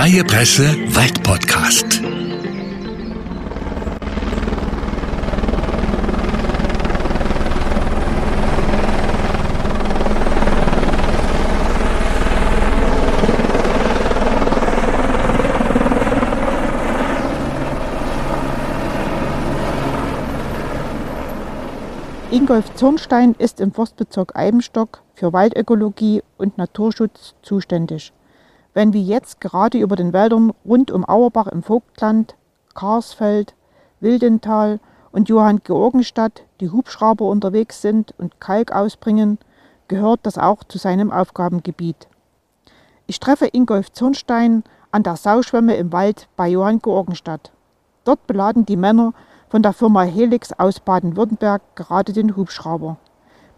Freie 0.00 0.24
Presse 0.24 0.64
Waldpodcast. 0.94 2.00
Ingolf 22.30 22.72
Zornstein 22.74 23.34
ist 23.38 23.60
im 23.60 23.70
Forstbezirk 23.72 24.34
Eibenstock 24.34 25.02
für 25.12 25.34
Waldökologie 25.34 26.22
und 26.38 26.56
Naturschutz 26.56 27.34
zuständig. 27.42 28.14
Wenn 28.80 28.94
wie 28.94 29.04
jetzt 29.04 29.42
gerade 29.42 29.76
über 29.76 29.94
den 29.94 30.14
Wäldern 30.14 30.54
rund 30.64 30.90
um 30.90 31.06
Auerbach 31.06 31.48
im 31.48 31.62
Vogtland, 31.62 32.34
Karsfeld, 32.74 33.54
Wildental 34.00 34.80
und 35.12 35.28
Johann 35.28 35.60
Georgenstadt 35.62 36.44
die 36.62 36.70
Hubschrauber 36.70 37.26
unterwegs 37.26 37.82
sind 37.82 38.14
und 38.16 38.40
Kalk 38.40 38.72
ausbringen, 38.72 39.36
gehört 39.88 40.20
das 40.22 40.38
auch 40.38 40.64
zu 40.64 40.78
seinem 40.78 41.12
Aufgabengebiet. 41.12 42.08
Ich 43.06 43.20
treffe 43.20 43.50
Ingolf 43.52 43.92
Zornstein 43.92 44.64
an 44.92 45.02
der 45.02 45.16
Sauschwemme 45.16 45.76
im 45.76 45.92
Wald 45.92 46.30
bei 46.36 46.48
Johann 46.48 46.78
Georgenstadt. 46.78 47.52
Dort 48.04 48.26
beladen 48.26 48.64
die 48.64 48.78
Männer 48.78 49.12
von 49.50 49.62
der 49.62 49.74
Firma 49.74 50.04
Helix 50.04 50.54
aus 50.54 50.80
Baden-Württemberg 50.80 51.60
gerade 51.74 52.14
den 52.14 52.34
Hubschrauber. 52.34 52.96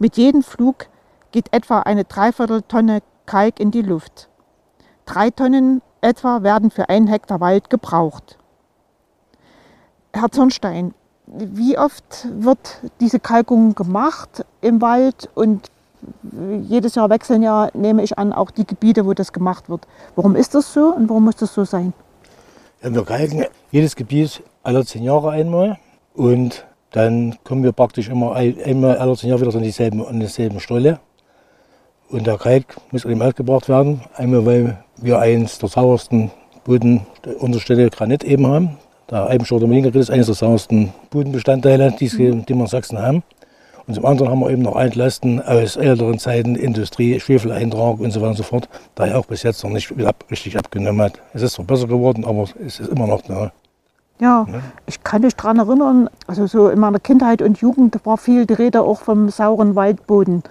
Mit 0.00 0.16
jedem 0.16 0.42
Flug 0.42 0.86
geht 1.30 1.52
etwa 1.52 1.78
eine 1.78 2.02
Dreivierteltonne 2.02 3.02
Kalk 3.24 3.60
in 3.60 3.70
die 3.70 3.82
Luft. 3.82 4.28
Drei 5.06 5.30
Tonnen 5.30 5.82
etwa 6.00 6.42
werden 6.42 6.70
für 6.70 6.88
einen 6.88 7.06
Hektar 7.06 7.40
Wald 7.40 7.70
gebraucht. 7.70 8.38
Herr 10.12 10.30
Zornstein, 10.30 10.94
wie 11.26 11.78
oft 11.78 12.28
wird 12.30 12.80
diese 13.00 13.18
Kalkung 13.18 13.74
gemacht 13.74 14.44
im 14.60 14.80
Wald 14.80 15.30
und 15.34 15.70
jedes 16.68 16.96
Jahr 16.96 17.10
wechseln 17.10 17.42
ja, 17.42 17.68
nehme 17.74 18.02
ich 18.02 18.18
an, 18.18 18.32
auch 18.32 18.50
die 18.50 18.66
Gebiete, 18.66 19.06
wo 19.06 19.14
das 19.14 19.32
gemacht 19.32 19.68
wird. 19.68 19.86
Warum 20.16 20.34
ist 20.36 20.54
das 20.54 20.72
so 20.72 20.92
und 20.94 21.08
warum 21.08 21.24
muss 21.24 21.36
das 21.36 21.54
so 21.54 21.64
sein? 21.64 21.92
Ja, 22.82 22.92
wir 22.92 23.04
kalken 23.04 23.44
jedes 23.70 23.94
Gebiet 23.94 24.42
alle 24.62 24.84
zehn 24.84 25.04
Jahre 25.04 25.30
einmal 25.30 25.78
und 26.14 26.64
dann 26.90 27.36
kommen 27.44 27.62
wir 27.62 27.72
praktisch 27.72 28.08
immer 28.08 28.34
einmal 28.34 28.98
alle 28.98 29.16
zehn 29.16 29.30
Jahre 29.30 29.42
wieder 29.42 29.54
an 29.54 29.62
dieselben, 29.62 30.04
an 30.04 30.20
dieselben 30.20 30.60
Stelle. 30.60 30.98
Und 32.10 32.26
der 32.26 32.36
Kalk 32.36 32.76
muss 32.90 33.06
eben 33.06 33.22
ausgebracht 33.22 33.70
werden. 33.70 34.02
Einmal, 34.14 34.44
weil 34.44 34.84
wir 35.02 35.18
eins 35.18 35.58
der 35.58 35.68
sauersten 35.68 36.30
Bodenunterstände 36.64 37.90
Granit 37.90 38.24
eben 38.24 38.46
haben. 38.46 38.78
Der 39.10 39.28
Eibenstocher 39.28 39.60
Dominikagrit 39.60 40.02
ist 40.02 40.10
eines 40.10 40.26
der 40.26 40.34
sauersten 40.34 40.92
Bodenbestandteile, 41.10 41.92
die, 41.92 42.08
die 42.08 42.18
wir 42.18 42.48
in 42.48 42.66
Sachsen 42.66 42.98
haben. 42.98 43.22
Und 43.86 43.94
zum 43.94 44.06
anderen 44.06 44.30
haben 44.30 44.40
wir 44.40 44.50
eben 44.50 44.62
noch 44.62 44.76
Altlasten 44.76 45.42
aus 45.42 45.76
älteren 45.76 46.18
Zeiten, 46.18 46.54
Industrie, 46.54 47.18
Schwefeleintrag 47.18 47.98
und 47.98 48.10
so 48.12 48.20
weiter 48.20 48.30
und 48.30 48.36
so 48.36 48.44
fort, 48.44 48.68
da 48.94 49.06
er 49.06 49.18
auch 49.18 49.26
bis 49.26 49.42
jetzt 49.42 49.62
noch 49.64 49.70
nicht 49.70 49.92
richtig 50.30 50.56
abgenommen 50.56 51.02
hat. 51.02 51.20
Es 51.34 51.42
ist 51.42 51.54
zwar 51.54 51.64
besser 51.64 51.88
geworden, 51.88 52.24
aber 52.24 52.44
es 52.64 52.78
ist 52.78 52.88
immer 52.88 53.06
noch 53.08 53.22
da. 53.22 53.50
Ja, 54.20 54.46
ja, 54.48 54.60
ich 54.86 55.02
kann 55.02 55.22
mich 55.22 55.34
daran 55.34 55.58
erinnern, 55.58 56.08
also 56.28 56.46
so 56.46 56.68
in 56.68 56.78
meiner 56.78 57.00
Kindheit 57.00 57.42
und 57.42 57.58
Jugend 57.58 57.98
war 58.04 58.16
viel 58.16 58.46
die 58.46 58.54
Rede 58.54 58.82
auch 58.82 59.00
vom 59.00 59.30
sauren 59.30 59.74
Waldboden. 59.74 60.44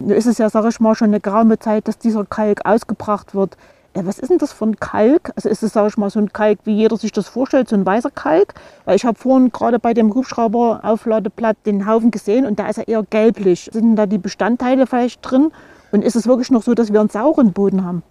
Nun 0.00 0.10
ist 0.10 0.26
es 0.26 0.38
ja, 0.38 0.50
sage 0.50 0.68
ich 0.70 0.80
mal, 0.80 0.96
schon 0.96 1.08
eine 1.08 1.20
geraume 1.20 1.60
Zeit, 1.60 1.86
dass 1.86 1.98
dieser 1.98 2.24
Kalk 2.24 2.66
ausgebracht 2.66 3.34
wird. 3.34 3.56
Ja, 3.94 4.06
was 4.06 4.18
ist 4.18 4.30
denn 4.30 4.38
das 4.38 4.52
für 4.52 4.64
ein 4.64 4.80
Kalk? 4.80 5.32
Also 5.36 5.50
ist 5.50 5.62
es, 5.62 5.74
sage 5.74 5.88
ich 5.88 5.96
mal, 5.98 6.08
so 6.08 6.18
ein 6.18 6.32
Kalk, 6.32 6.60
wie 6.64 6.74
jeder 6.74 6.96
sich 6.96 7.12
das 7.12 7.28
vorstellt, 7.28 7.68
so 7.68 7.76
ein 7.76 7.84
weißer 7.84 8.10
Kalk? 8.10 8.54
Weil 8.86 8.96
ich 8.96 9.04
habe 9.04 9.18
vorhin 9.18 9.52
gerade 9.52 9.78
bei 9.78 9.92
dem 9.92 10.14
Hubschrauber-Aufladeblatt 10.14 11.58
den 11.66 11.86
Haufen 11.86 12.10
gesehen 12.10 12.46
und 12.46 12.58
da 12.58 12.68
ist 12.68 12.78
er 12.78 12.88
eher 12.88 13.02
gelblich. 13.02 13.68
Sind 13.70 13.96
da 13.96 14.06
die 14.06 14.18
Bestandteile 14.18 14.86
vielleicht 14.86 15.20
drin? 15.22 15.52
Und 15.90 16.02
ist 16.02 16.16
es 16.16 16.26
wirklich 16.26 16.50
noch 16.50 16.62
so, 16.62 16.72
dass 16.72 16.90
wir 16.90 17.00
einen 17.00 17.10
sauren 17.10 17.52
Boden 17.52 17.84
haben? 17.84 18.02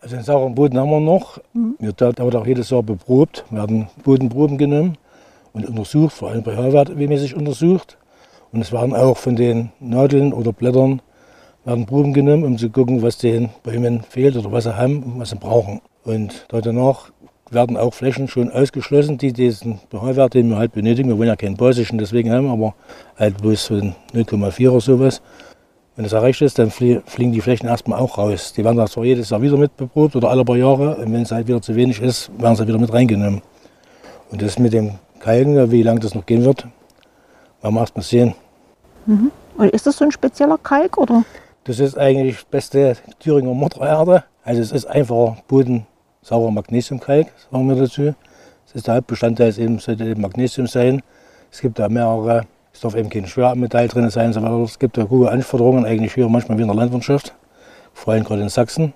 Also 0.00 0.16
den 0.16 0.24
sauren 0.24 0.54
Boden 0.54 0.78
haben 0.78 0.90
wir 0.90 1.00
noch. 1.00 1.38
Mhm. 1.52 1.76
Der 1.78 2.16
wird 2.16 2.34
auch 2.34 2.46
jedes 2.46 2.70
Jahr 2.70 2.82
beprobt, 2.82 3.44
werden 3.50 3.88
Bodenproben 4.02 4.56
genommen 4.56 4.96
und 5.52 5.68
untersucht, 5.68 6.14
vor 6.14 6.30
allem 6.30 6.42
bei 6.42 6.56
Hörwertmäßig 6.56 7.36
untersucht. 7.36 7.98
Und 8.50 8.62
es 8.62 8.72
werden 8.72 8.94
auch 8.94 9.18
von 9.18 9.36
den 9.36 9.72
Nadeln 9.78 10.32
oder 10.32 10.52
Blättern 10.52 11.02
werden 11.66 11.84
Proben 11.84 12.14
genommen, 12.14 12.44
um 12.44 12.56
zu 12.56 12.70
gucken, 12.70 13.02
was 13.02 13.18
den 13.18 13.50
Bäumen 13.62 14.02
fehlt 14.02 14.36
oder 14.36 14.50
was 14.52 14.64
sie 14.64 14.76
haben 14.76 15.02
und 15.02 15.18
was 15.18 15.30
sie 15.30 15.36
brauchen. 15.36 15.82
Und 16.04 16.46
danach 16.48 17.10
werden 17.50 17.76
auch 17.76 17.92
Flächen 17.92 18.28
schon 18.28 18.50
ausgeschlossen, 18.50 19.18
die 19.18 19.32
diesen 19.32 19.80
pH-Wert, 19.90 20.34
den 20.34 20.48
wir 20.48 20.56
halt 20.56 20.72
benötigen, 20.72 21.08
wir 21.08 21.18
wollen 21.18 21.28
ja 21.28 21.36
keinen 21.36 21.56
basischen 21.56 21.98
deswegen 21.98 22.32
haben, 22.32 22.48
aber 22.48 22.74
halt 23.18 23.36
bloß 23.42 23.66
von 23.66 23.94
0,4 24.14 24.70
oder 24.70 24.80
sowas. 24.80 25.20
Wenn 25.96 26.04
das 26.04 26.12
erreicht 26.12 26.42
ist, 26.42 26.58
dann 26.58 26.70
fliegen 26.70 27.32
die 27.32 27.40
Flächen 27.40 27.68
erstmal 27.68 27.98
auch 27.98 28.18
raus. 28.18 28.52
Die 28.52 28.64
werden 28.64 28.86
zwar 28.86 29.04
jedes 29.04 29.30
Jahr 29.30 29.42
wieder 29.42 29.56
mitbeprobt 29.56 30.14
oder 30.14 30.28
alle 30.30 30.44
paar 30.44 30.56
Jahre. 30.56 30.96
Und 30.96 31.12
wenn 31.12 31.22
es 31.22 31.32
halt 31.32 31.48
wieder 31.48 31.62
zu 31.62 31.74
wenig 31.74 32.00
ist, 32.02 32.30
werden 32.38 32.54
sie 32.54 32.68
wieder 32.68 32.78
mit 32.78 32.92
reingenommen. 32.92 33.42
Und 34.30 34.42
das 34.42 34.58
mit 34.58 34.72
dem 34.72 34.92
Kalken, 35.20 35.70
wie 35.70 35.82
lange 35.82 36.00
das 36.00 36.14
noch 36.14 36.26
gehen 36.26 36.44
wird, 36.44 36.66
werden 37.62 37.74
wir 37.74 37.80
erstmal 37.80 38.04
sehen. 38.04 38.34
Mhm. 39.06 39.30
Und 39.56 39.70
ist 39.70 39.86
das 39.86 39.96
so 39.96 40.04
ein 40.04 40.12
spezieller 40.12 40.58
Kalk? 40.58 40.98
Oder? 40.98 41.24
Das 41.66 41.80
ist 41.80 41.98
eigentlich 41.98 42.46
beste 42.46 42.96
Thüringer 43.18 43.52
Muttererde. 43.52 44.22
Also 44.44 44.62
es 44.62 44.70
ist 44.70 44.84
einfach 44.84 45.34
bodensaurer 45.48 46.52
Magnesiumkalk, 46.52 47.26
sagen 47.50 47.68
wir 47.68 47.74
dazu. 47.74 48.14
Das 48.66 48.76
ist 48.76 48.86
der 48.86 48.94
Hauptbestandteil, 48.94 49.48
es 49.48 49.58
eben 49.58 49.80
sollte 49.80 50.04
eben 50.04 50.20
Magnesium 50.20 50.68
sein. 50.68 51.02
Es 51.50 51.60
gibt 51.60 51.80
da 51.80 51.88
mehrere, 51.88 52.46
es 52.72 52.78
darf 52.82 52.94
eben 52.94 53.10
kein 53.10 53.26
Schwermetall 53.26 53.88
drin 53.88 54.08
sein, 54.10 54.32
sondern 54.32 54.62
es 54.62 54.78
gibt 54.78 54.96
da 54.96 55.08
hohe 55.08 55.28
Anforderungen, 55.28 55.84
eigentlich 55.84 56.14
hier 56.14 56.28
manchmal 56.28 56.56
wie 56.56 56.62
in 56.62 56.68
der 56.68 56.76
Landwirtschaft, 56.76 57.34
vor 57.92 58.12
allem 58.12 58.22
gerade 58.22 58.42
in 58.42 58.48
Sachsen. 58.48 58.92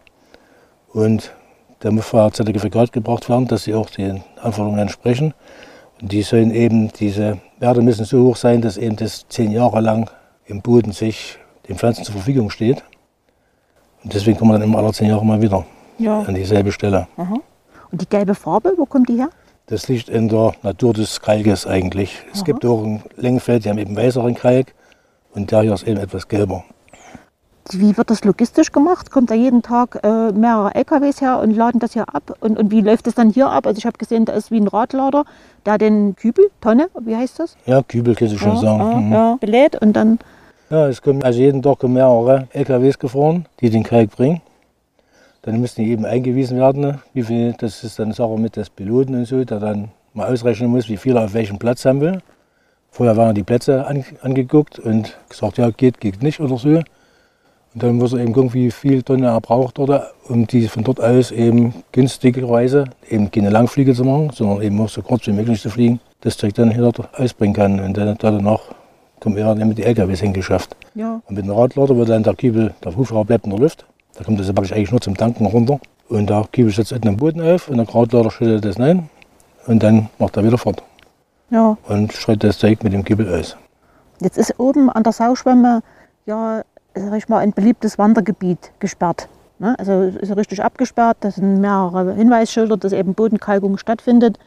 Und 0.92 1.34
da 1.80 1.90
muss 1.90 2.14
ein 2.14 2.32
Zertifikat 2.32 2.92
gebracht 2.92 3.28
werden, 3.28 3.48
dass 3.48 3.64
sie 3.64 3.74
auch 3.74 3.90
den 3.90 4.22
Anforderungen 4.40 4.78
entsprechen. 4.78 5.34
Und 6.00 6.12
die 6.12 6.22
sollen 6.22 6.52
eben, 6.52 6.92
diese 6.92 7.38
Werte 7.58 7.82
müssen 7.82 8.04
so 8.04 8.28
hoch 8.28 8.36
sein, 8.36 8.60
dass 8.60 8.76
eben 8.76 8.94
das 8.94 9.26
zehn 9.28 9.50
Jahre 9.50 9.80
lang 9.80 10.08
im 10.46 10.62
Boden 10.62 10.92
sich 10.92 11.39
den 11.70 11.78
Pflanzen 11.78 12.04
zur 12.04 12.14
Verfügung 12.14 12.50
steht. 12.50 12.82
Und 14.02 14.12
deswegen 14.14 14.38
kommen 14.38 14.50
wir 14.50 14.58
dann 14.58 14.68
immer 14.68 14.78
alle 14.78 14.92
zehn 14.92 15.08
Jahre 15.08 15.24
mal 15.24 15.40
wieder 15.40 15.64
ja. 15.98 16.20
an 16.20 16.34
dieselbe 16.34 16.72
Stelle. 16.72 17.06
Aha. 17.16 17.36
Und 17.92 18.00
die 18.00 18.08
gelbe 18.08 18.34
Farbe, 18.34 18.72
wo 18.76 18.86
kommt 18.86 19.08
die 19.08 19.16
her? 19.16 19.30
Das 19.66 19.88
liegt 19.88 20.08
in 20.08 20.28
der 20.28 20.52
Natur 20.62 20.92
des 20.92 21.20
Kalkes 21.20 21.66
eigentlich. 21.66 22.18
Es 22.32 22.38
Aha. 22.38 22.44
gibt 22.46 22.64
auch 22.64 22.82
ein 22.82 23.02
Längenfeld, 23.16 23.64
die 23.64 23.70
haben 23.70 23.78
eben 23.78 23.96
weißeren 23.96 24.34
Kalk 24.34 24.74
und 25.32 25.50
der 25.52 25.62
hier 25.62 25.74
ist 25.74 25.86
eben 25.86 26.00
etwas 26.00 26.26
gelber. 26.26 26.64
Wie 27.72 27.96
wird 27.96 28.10
das 28.10 28.24
logistisch 28.24 28.72
gemacht? 28.72 29.12
Kommt 29.12 29.30
da 29.30 29.34
jeden 29.34 29.62
Tag 29.62 30.00
äh, 30.02 30.32
mehrere 30.32 30.74
LKWs 30.74 31.20
her 31.20 31.38
und 31.38 31.52
laden 31.52 31.78
das 31.78 31.92
hier 31.92 32.12
ab? 32.12 32.36
Und, 32.40 32.58
und 32.58 32.72
wie 32.72 32.80
läuft 32.80 33.06
das 33.06 33.14
dann 33.14 33.30
hier 33.30 33.48
ab? 33.48 33.66
Also 33.66 33.78
ich 33.78 33.86
habe 33.86 33.96
gesehen, 33.96 34.24
da 34.24 34.32
ist 34.32 34.50
wie 34.50 34.58
ein 34.58 34.66
Radlader, 34.66 35.24
der 35.66 35.78
den 35.78 36.16
Kübel, 36.16 36.50
Tonne, 36.60 36.88
wie 37.00 37.14
heißt 37.14 37.38
das? 37.38 37.56
Ja, 37.66 37.82
Kübel 37.82 38.16
kannst 38.16 38.34
du 38.34 38.38
schon 38.38 38.56
ja, 38.56 38.60
sagen. 38.60 38.80
Ja, 38.80 38.96
mhm. 38.96 39.12
ja, 39.12 39.36
belädt 39.38 39.80
und 39.80 39.92
dann 39.92 40.18
ja, 40.70 40.88
es 40.88 41.02
kommen 41.02 41.22
also 41.22 41.40
jeden 41.40 41.62
Tag 41.62 41.82
mehrere 41.82 42.46
LKWs 42.52 42.98
gefahren, 42.98 43.46
die 43.60 43.70
den 43.70 43.82
Kalk 43.82 44.10
bringen. 44.10 44.40
Dann 45.42 45.60
müssen 45.60 45.82
die 45.82 45.90
eben 45.90 46.04
eingewiesen 46.04 46.58
werden, 46.58 47.00
wie 47.12 47.22
viel, 47.22 47.54
das 47.58 47.82
ist 47.82 47.98
dann 47.98 48.12
Sache 48.12 48.38
mit 48.38 48.56
des 48.56 48.70
Piloten 48.70 49.14
und 49.14 49.24
so, 49.24 49.44
der 49.44 49.58
dann 49.58 49.90
mal 50.14 50.32
ausrechnen 50.32 50.70
muss, 50.70 50.88
wie 50.88 50.96
viel 50.96 51.16
er 51.16 51.24
auf 51.24 51.34
welchem 51.34 51.58
Platz 51.58 51.84
haben 51.84 52.00
will. 52.00 52.20
Vorher 52.90 53.16
waren 53.16 53.34
die 53.34 53.42
Plätze 53.42 53.86
an, 53.86 54.04
angeguckt 54.22 54.78
und 54.78 55.16
gesagt, 55.28 55.58
ja, 55.58 55.70
geht, 55.70 56.00
geht 56.00 56.22
nicht 56.22 56.40
oder 56.40 56.56
so. 56.56 56.68
Und 57.72 57.82
dann 57.82 57.96
muss 57.96 58.12
er 58.12 58.20
eben 58.20 58.32
gucken, 58.32 58.52
wie 58.52 58.70
viel 58.70 59.02
Tonne 59.02 59.28
er 59.28 59.40
braucht 59.40 59.78
dort, 59.78 60.12
um 60.28 60.46
die 60.46 60.68
von 60.68 60.84
dort 60.84 61.00
aus 61.00 61.30
eben 61.30 61.82
günstigerweise 61.92 62.84
eben 63.08 63.30
keine 63.30 63.50
Langflüge 63.50 63.94
zu 63.94 64.04
machen, 64.04 64.30
sondern 64.30 64.62
eben 64.62 64.80
auch 64.80 64.88
so 64.88 65.02
kurz 65.02 65.26
wie 65.26 65.32
möglich 65.32 65.60
zu 65.60 65.70
fliegen, 65.70 66.00
das 66.20 66.36
Zeug 66.36 66.54
dann 66.54 66.70
hier 66.70 66.92
ausbringen 67.16 67.54
kann. 67.54 67.80
Und 67.80 67.96
dann 67.96 68.16
danach 68.18 68.60
kommen 69.20 69.36
wir 69.36 69.54
mit 69.54 69.78
die 69.78 69.84
LKWs 69.84 70.20
hingeschafft. 70.20 70.76
Ja. 70.94 71.20
Und 71.26 71.36
mit 71.36 71.44
dem 71.44 71.52
Radlader 71.52 71.96
wird 71.96 72.08
dann 72.08 72.22
der 72.22 72.34
Kiebel, 72.34 72.74
der 72.84 72.96
Hubschrauber 72.96 73.24
bleibt 73.24 73.44
in 73.44 73.50
der 73.50 73.60
Luft. 73.60 73.84
Da 74.16 74.24
kommt 74.24 74.40
das 74.40 74.52
praktisch 74.52 74.72
eigentlich 74.72 74.90
nur 74.90 75.00
zum 75.00 75.16
Tanken 75.16 75.46
runter. 75.46 75.78
Und 76.08 76.28
der 76.28 76.46
Kiebel 76.50 76.72
setzt 76.72 76.92
unten 76.92 77.08
am 77.08 77.16
Boden 77.16 77.40
auf 77.40 77.68
und 77.68 77.76
der 77.76 77.88
Radlader 77.94 78.30
schüttet 78.30 78.64
das 78.64 78.78
rein. 78.78 79.08
Und 79.66 79.82
dann 79.82 80.08
macht 80.18 80.36
er 80.36 80.44
wieder 80.44 80.58
fort. 80.58 80.82
Ja. 81.50 81.76
Und 81.88 82.12
schreit 82.12 82.42
das 82.42 82.58
Zeug 82.58 82.82
mit 82.82 82.92
dem 82.92 83.04
Kiebel 83.04 83.32
aus. 83.32 83.56
Jetzt 84.20 84.38
ist 84.38 84.58
oben 84.58 84.90
an 84.90 85.02
der 85.02 85.12
Sauschwemme 85.12 85.82
ja, 86.26 86.62
sag 86.94 87.16
ich 87.16 87.28
mal, 87.28 87.38
ein 87.38 87.52
beliebtes 87.52 87.98
Wandergebiet 87.98 88.72
gesperrt. 88.78 89.28
Ne? 89.58 89.74
Also 89.78 90.02
ist 90.02 90.34
richtig 90.36 90.62
abgesperrt, 90.62 91.18
da 91.20 91.30
sind 91.30 91.60
mehrere 91.60 92.14
Hinweisschilder, 92.14 92.76
dass 92.76 92.92
eben 92.92 93.14
Bodenkalkung 93.14 93.78
stattfindet. 93.78 94.38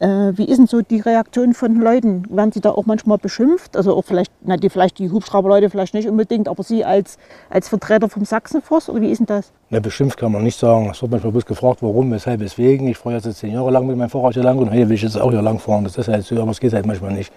Äh, 0.00 0.32
wie 0.38 0.46
ist 0.46 0.56
denn 0.56 0.66
so 0.66 0.80
die 0.80 1.00
Reaktion 1.00 1.52
von 1.52 1.76
Leuten? 1.76 2.24
Werden 2.34 2.52
Sie 2.52 2.62
da 2.62 2.70
auch 2.70 2.86
manchmal 2.86 3.18
beschimpft? 3.18 3.76
Also 3.76 3.94
auch 3.94 4.02
vielleicht, 4.02 4.32
na, 4.40 4.56
die, 4.56 4.70
vielleicht 4.70 4.98
die 4.98 5.10
Hubschrauberleute 5.10 5.68
vielleicht 5.68 5.92
nicht 5.92 6.08
unbedingt, 6.08 6.48
aber 6.48 6.62
Sie 6.62 6.86
als, 6.86 7.18
als 7.50 7.68
Vertreter 7.68 8.08
vom 8.08 8.24
Sachsenforst 8.24 8.88
oder 8.88 9.02
wie 9.02 9.10
ist 9.10 9.18
denn 9.18 9.26
das? 9.26 9.52
Na, 9.68 9.78
beschimpft 9.78 10.18
kann 10.18 10.32
man 10.32 10.42
nicht 10.42 10.58
sagen. 10.58 10.88
Es 10.90 11.02
wird 11.02 11.10
manchmal 11.12 11.32
bloß 11.32 11.44
gefragt, 11.44 11.82
warum, 11.82 12.10
weshalb, 12.12 12.40
weswegen. 12.40 12.88
Ich 12.88 12.96
fahre 12.96 13.16
jetzt 13.16 13.30
zehn 13.34 13.52
Jahre 13.52 13.70
lang 13.70 13.86
mit 13.86 13.98
meinem 13.98 14.08
Fahrrad 14.08 14.32
hier 14.32 14.42
lang 14.42 14.56
und 14.58 14.70
heute 14.70 14.88
will 14.88 14.94
ich 14.94 15.02
jetzt 15.02 15.20
auch 15.20 15.30
hier 15.30 15.42
lang 15.42 15.58
fahren. 15.58 15.84
Das 15.84 15.98
ist 15.98 16.08
halt 16.08 16.24
so, 16.24 16.40
aber 16.40 16.50
es 16.52 16.60
geht 16.60 16.72
halt 16.72 16.86
manchmal 16.86 17.12
nicht. 17.12 17.30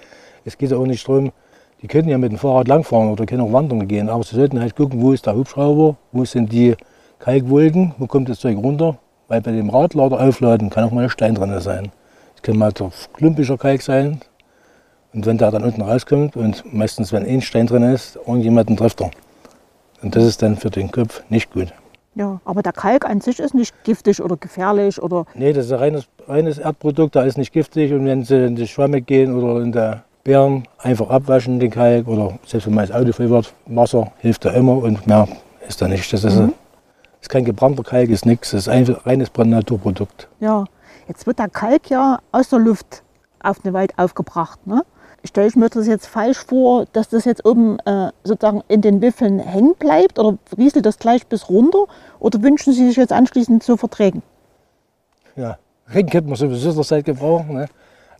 Es 0.45 0.57
geht 0.57 0.71
auch 0.71 0.85
nicht 0.85 1.05
darum, 1.05 1.33
die 1.81 1.87
können 1.87 2.07
ja 2.07 2.17
mit 2.17 2.31
dem 2.31 2.37
Fahrrad 2.37 2.69
langfahren 2.69 3.11
oder 3.11 3.25
können 3.25 3.41
auch 3.41 3.51
wandern 3.51 3.89
gehen, 3.89 4.07
aber 4.07 4.23
sie 4.23 4.37
sollten 4.37 4.61
halt 4.61 4.73
gucken, 4.73 5.01
wo 5.01 5.11
ist 5.11 5.25
der 5.25 5.35
Hubschrauber, 5.35 5.97
wo 6.13 6.23
sind 6.23 6.49
die 6.53 6.75
Kalkwolken, 7.19 7.93
wo 7.97 8.07
kommt 8.07 8.29
das 8.29 8.39
Zeug 8.39 8.57
runter, 8.57 8.97
weil 9.27 9.41
bei 9.41 9.51
dem 9.51 9.69
Radlader 9.69 10.21
aufladen 10.21 10.69
kann 10.69 10.85
auch 10.85 10.91
mal 10.91 11.03
ein 11.03 11.09
Stein 11.09 11.35
drin 11.35 11.59
sein. 11.59 11.91
Kann 12.43 12.57
mal 12.57 12.71
der 12.71 12.91
klumpischer 13.13 13.57
Kalk 13.57 13.81
sein 13.81 14.21
und 15.13 15.25
wenn 15.25 15.37
der 15.37 15.49
dann 15.49 15.63
unten 15.63 15.81
rauskommt 15.81 16.35
und 16.35 16.63
meistens, 16.73 17.11
wenn 17.11 17.25
ein 17.25 17.41
Stein 17.41 17.67
drin 17.67 17.83
ist, 17.83 18.17
irgendjemanden 18.17 18.77
trifft 18.77 19.01
er. 19.01 19.11
Und 20.01 20.15
das 20.15 20.25
ist 20.25 20.41
dann 20.41 20.57
für 20.57 20.69
den 20.69 20.91
Kopf 20.91 21.23
nicht 21.29 21.51
gut. 21.51 21.73
Ja, 22.15 22.41
aber 22.45 22.61
der 22.61 22.73
Kalk 22.73 23.05
an 23.05 23.21
sich 23.21 23.39
ist 23.39 23.55
nicht 23.55 23.73
giftig 23.83 24.21
oder 24.21 24.37
gefährlich 24.37 25.01
oder. 25.01 25.25
Nee, 25.33 25.53
das 25.53 25.65
ist 25.65 25.71
ein 25.71 25.79
reines, 25.79 26.07
reines 26.27 26.57
Erdprodukt, 26.59 27.15
der 27.15 27.23
ist 27.25 27.37
nicht 27.37 27.53
giftig 27.53 27.91
und 27.93 28.05
wenn 28.05 28.23
sie 28.23 28.45
in 28.45 28.55
die 28.55 28.67
Schwamme 28.67 29.01
gehen 29.01 29.33
oder 29.35 29.61
in 29.63 29.71
der 29.71 30.03
Bären 30.23 30.67
einfach 30.79 31.09
abwaschen, 31.09 31.59
den 31.59 31.71
Kalk. 31.71 32.07
Oder 32.07 32.37
selbst 32.45 32.67
wenn 32.67 32.75
man 32.75 32.87
das 32.87 32.95
Auto 32.95 33.11
voll 33.13 33.29
wird, 33.29 33.53
Wasser 33.65 34.11
hilft 34.19 34.45
da 34.45 34.51
immer 34.51 34.77
und 34.77 35.07
mehr 35.07 35.27
ist 35.67 35.81
da 35.81 35.87
nicht. 35.87 36.11
Das 36.13 36.23
ist, 36.23 36.35
mhm. 36.35 36.53
ist 37.21 37.29
kein 37.29 37.45
gebrannter 37.45 37.83
Kalk, 37.83 38.09
ist 38.09 38.25
nichts. 38.25 38.51
Das 38.51 38.61
ist 38.61 38.69
ein 38.69 38.83
reines 39.05 39.31
Naturprodukt. 39.35 40.27
Ja, 40.39 40.65
jetzt 41.07 41.27
wird 41.27 41.39
der 41.39 41.49
Kalk 41.49 41.89
ja 41.89 42.19
aus 42.31 42.49
der 42.49 42.59
Luft 42.59 43.03
auf 43.41 43.59
den 43.59 43.73
Wald 43.73 43.97
aufgebracht. 43.97 44.65
Ne? 44.65 44.83
Stelle 45.25 45.47
ich 45.47 45.55
mir 45.55 45.69
das 45.69 45.87
jetzt 45.87 46.07
falsch 46.07 46.39
vor, 46.45 46.85
dass 46.91 47.09
das 47.09 47.25
jetzt 47.25 47.45
oben 47.45 47.79
äh, 47.79 48.11
sozusagen 48.23 48.61
in 48.67 48.81
den 48.81 49.01
Wiffeln 49.01 49.39
hängen 49.39 49.75
bleibt 49.79 50.19
oder 50.19 50.37
rieselt 50.57 50.85
das 50.85 50.99
gleich 50.99 51.27
bis 51.27 51.49
runter? 51.49 51.85
Oder 52.19 52.41
wünschen 52.41 52.73
Sie 52.73 52.87
sich 52.87 52.97
jetzt 52.97 53.13
anschließend 53.13 53.63
zu 53.63 53.77
verträgen? 53.77 54.21
Ja, 55.35 55.57
Regen 55.93 56.09
könnte 56.09 56.27
man 56.27 56.35
sowieso 56.35 56.73
der 56.73 56.83
Zeit 56.83 57.05
gebrauchen. 57.05 57.55
Ne? 57.55 57.67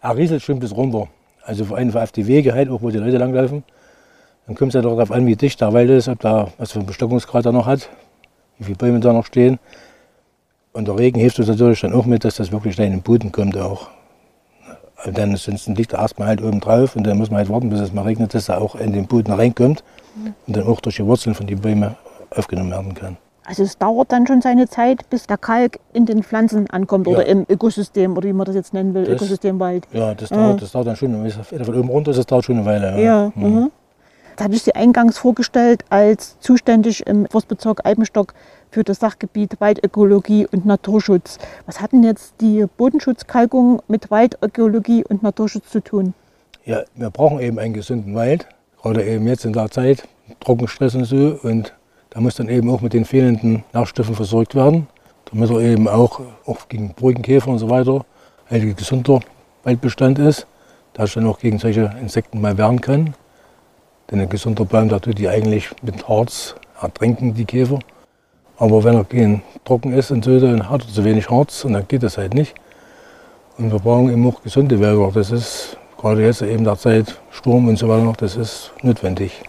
Er 0.01 0.17
rieselt 0.17 0.41
schon 0.41 0.59
bis 0.59 0.75
runter. 0.75 1.07
Also 1.43 1.65
vor 1.65 1.77
allem 1.77 1.95
auf 1.95 2.11
die 2.11 2.25
Wege 2.25 2.53
halt, 2.53 2.69
auch 2.69 2.81
wo 2.81 2.89
die 2.89 2.99
Leute 2.99 3.17
langlaufen. 3.17 3.63
Dann 4.47 4.55
kommt 4.55 4.69
es 4.69 4.75
ja 4.75 4.81
darauf 4.81 5.11
an, 5.11 5.25
wie 5.25 5.35
dicht 5.35 5.59
der 5.61 5.73
Wald 5.73 5.89
ist, 5.89 6.07
ob 6.07 6.19
da 6.19 6.49
was 6.57 6.71
für 6.71 6.79
einen 6.79 6.87
Bestockungsgrad 6.87 7.45
er 7.45 7.51
noch 7.51 7.65
hat, 7.65 7.89
wie 8.57 8.65
viele 8.65 8.77
Bäume 8.77 8.99
da 8.99 9.13
noch 9.13 9.25
stehen. 9.25 9.59
Und 10.73 10.87
der 10.87 10.97
Regen 10.97 11.19
hilft 11.19 11.39
uns 11.39 11.47
natürlich 11.47 11.81
dann 11.81 11.93
auch 11.93 12.05
mit, 12.05 12.25
dass 12.25 12.35
das 12.35 12.51
wirklich 12.51 12.77
in 12.79 12.91
den 12.91 13.01
Boden 13.01 13.31
kommt 13.31 13.55
auch. 13.57 13.89
Und 15.05 15.17
dann 15.17 15.35
sonst 15.35 15.67
liegt 15.67 15.93
er 15.93 15.99
erstmal 15.99 16.29
halt 16.29 16.41
oben 16.41 16.59
drauf 16.59 16.95
und 16.95 17.05
dann 17.05 17.17
muss 17.17 17.29
man 17.29 17.39
halt 17.39 17.49
warten, 17.49 17.69
bis 17.69 17.79
es 17.79 17.93
mal 17.93 18.03
regnet, 18.03 18.33
dass 18.33 18.49
er 18.49 18.61
auch 18.61 18.75
in 18.75 18.93
den 18.93 19.05
Boden 19.05 19.31
reinkommt 19.31 19.83
und 20.47 20.55
dann 20.57 20.65
auch 20.65 20.79
durch 20.81 20.95
die 20.95 21.05
Wurzeln 21.05 21.35
von 21.35 21.45
den 21.45 21.59
Bäumen 21.59 21.95
aufgenommen 22.31 22.71
werden 22.71 22.93
kann. 22.95 23.17
Also 23.45 23.63
es 23.63 23.77
dauert 23.77 24.11
dann 24.13 24.25
schon 24.25 24.41
seine 24.41 24.69
Zeit, 24.69 25.09
bis 25.09 25.27
der 25.27 25.37
Kalk 25.37 25.79
in 25.91 26.05
den 26.05 26.23
Pflanzen 26.23 26.69
ankommt 26.69 27.07
ja. 27.07 27.13
oder 27.13 27.25
im 27.25 27.45
Ökosystem 27.49 28.15
oder 28.15 28.29
wie 28.29 28.33
man 28.33 28.45
das 28.45 28.55
jetzt 28.55 28.73
nennen 28.73 28.93
will, 28.93 29.03
das, 29.03 29.15
Ökosystemwald. 29.15 29.85
Ja, 29.91 30.13
das 30.15 30.29
dauert, 30.29 30.61
das 30.61 30.71
dauert 30.71 30.87
dann 30.87 30.95
schon, 30.95 31.13
wenn 31.13 31.25
es 31.25 31.35
von 31.35 31.75
oben 31.75 31.89
runter 31.89 32.11
ist, 32.11 32.17
das 32.17 32.25
dauert 32.25 32.45
schon 32.45 32.55
eine 32.55 32.65
Weile. 32.65 32.91
Ja, 33.01 33.25
ja 33.25 33.31
mhm. 33.35 33.71
Mhm. 34.33 34.37
Da 34.37 34.43
habe 34.45 34.55
ich 34.55 34.63
Sie 34.63 34.75
eingangs 34.75 35.17
vorgestellt 35.17 35.85
als 35.89 36.39
zuständig 36.39 37.05
im 37.07 37.25
Forstbezirk 37.27 37.85
Eibenstock 37.85 38.33
für 38.71 38.83
das 38.83 38.99
Sachgebiet 38.99 39.61
Waldökologie 39.61 40.47
und 40.51 40.65
Naturschutz. 40.65 41.37
Was 41.65 41.79
hat 41.79 41.91
denn 41.91 42.03
jetzt 42.03 42.35
die 42.41 42.65
Bodenschutzkalkung 42.77 43.81
mit 43.87 44.09
Waldökologie 44.09 45.05
und 45.05 45.21
Naturschutz 45.23 45.69
zu 45.69 45.81
tun? 45.81 46.13
Ja, 46.65 46.83
wir 46.95 47.09
brauchen 47.09 47.39
eben 47.39 47.59
einen 47.59 47.73
gesunden 47.73 48.15
Wald, 48.15 48.47
gerade 48.81 49.03
eben 49.03 49.27
jetzt 49.27 49.45
in 49.45 49.53
der 49.53 49.69
Zeit, 49.69 50.07
Trockenstress 50.39 50.95
und 50.95 51.05
so. 51.05 51.37
Und 51.43 51.73
da 52.09 52.21
muss 52.21 52.35
dann 52.35 52.49
eben 52.49 52.69
auch 52.69 52.81
mit 52.81 52.93
den 52.93 53.05
fehlenden 53.05 53.63
Nährstoffen 53.73 54.15
versorgt 54.15 54.55
werden, 54.55 54.87
damit 55.31 55.49
er 55.49 55.59
eben 55.59 55.87
auch, 55.87 56.21
auch 56.45 56.67
gegen 56.67 56.93
Brückenkäfer 56.93 57.49
und 57.49 57.59
so 57.59 57.69
weiter 57.69 58.05
ein 58.49 58.75
gesunder 58.75 59.19
Waldbestand 59.63 60.19
ist, 60.19 60.47
da 60.93 61.05
ich 61.05 61.13
dann 61.13 61.27
auch 61.27 61.39
gegen 61.39 61.59
solche 61.59 61.93
Insekten 61.99 62.41
mal 62.41 62.57
wehren 62.57 62.81
kann. 62.81 63.15
Denn 64.13 64.21
ein 64.21 64.29
gesunder 64.29 64.63
Baum, 64.63 64.89
da 64.89 64.99
tut 64.99 65.17
die 65.17 65.27
eigentlich 65.27 65.71
mit 65.81 66.07
Harz 66.07 66.53
ertrinken, 66.79 67.33
die 67.33 67.45
Käfer. 67.45 67.79
Aber 68.59 68.83
wenn 68.83 68.93
er 68.93 69.05
gegen 69.05 69.41
trocken 69.65 69.91
ist 69.91 70.11
und 70.11 70.23
so, 70.23 70.39
dann 70.39 70.69
hat 70.69 70.83
er 70.83 70.87
zu 70.87 71.03
wenig 71.03 71.31
Harz 71.31 71.65
und 71.65 71.73
dann 71.73 71.87
geht 71.87 72.03
das 72.03 72.19
halt 72.19 72.35
nicht. 72.35 72.53
Und 73.57 73.71
wir 73.71 73.79
brauchen 73.79 74.11
eben 74.11 74.27
auch 74.27 74.43
gesunde 74.43 74.79
Wälder. 74.79 75.09
Das 75.11 75.31
ist 75.31 75.77
gerade 75.97 76.23
jetzt 76.23 76.43
eben 76.43 76.63
der 76.63 76.77
Zeit, 76.77 77.19
Sturm 77.31 77.67
und 77.67 77.79
so 77.79 77.89
weiter, 77.89 78.13
das 78.15 78.35
ist 78.35 78.71
notwendig. 78.83 79.41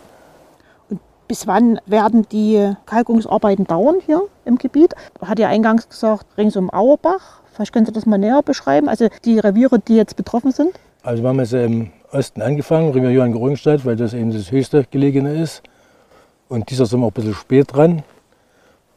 Bis 1.29 1.47
wann 1.47 1.79
werden 1.85 2.27
die 2.33 2.75
Kalkungsarbeiten 2.87 3.67
dauern 3.67 3.97
hier 4.07 4.23
im 4.47 4.57
Gebiet? 4.57 4.95
Hat 5.21 5.39
ja 5.39 5.49
eingangs 5.49 5.91
gesagt, 5.91 6.25
rings 6.39 6.57
um 6.57 6.73
Auerbach. 6.73 7.43
Vielleicht 7.53 7.75
können 7.75 7.85
Sie 7.85 7.93
das 7.93 8.07
mal 8.07 8.17
näher 8.17 8.41
beschreiben, 8.43 8.89
also 8.89 9.09
die 9.27 9.39
Reviere, 9.39 9.79
die 9.79 9.97
jetzt 9.97 10.17
betroffen 10.17 10.53
sind? 10.53 10.71
Also 11.03 11.23
wir 11.23 11.29
haben 11.29 11.41
jetzt 11.41 11.53
im 11.53 11.91
Osten 12.15 12.43
angefangen, 12.43 12.93
Revier 12.93 13.11
Johann 13.11 13.33
Gerungstadt, 13.33 13.85
weil 13.85 13.97
das 13.97 14.15
eben 14.15 14.33
das 14.33 14.51
höchste 14.51 14.85
gelegene 14.91 15.35
ist. 15.35 15.63
Und 16.49 16.71
dieser 16.71 16.87
sind 16.87 17.01
wir 17.01 17.07
auch 17.07 17.11
ein 17.11 17.15
bisschen 17.15 17.35
spät 17.35 17.75
dran. 17.75 18.03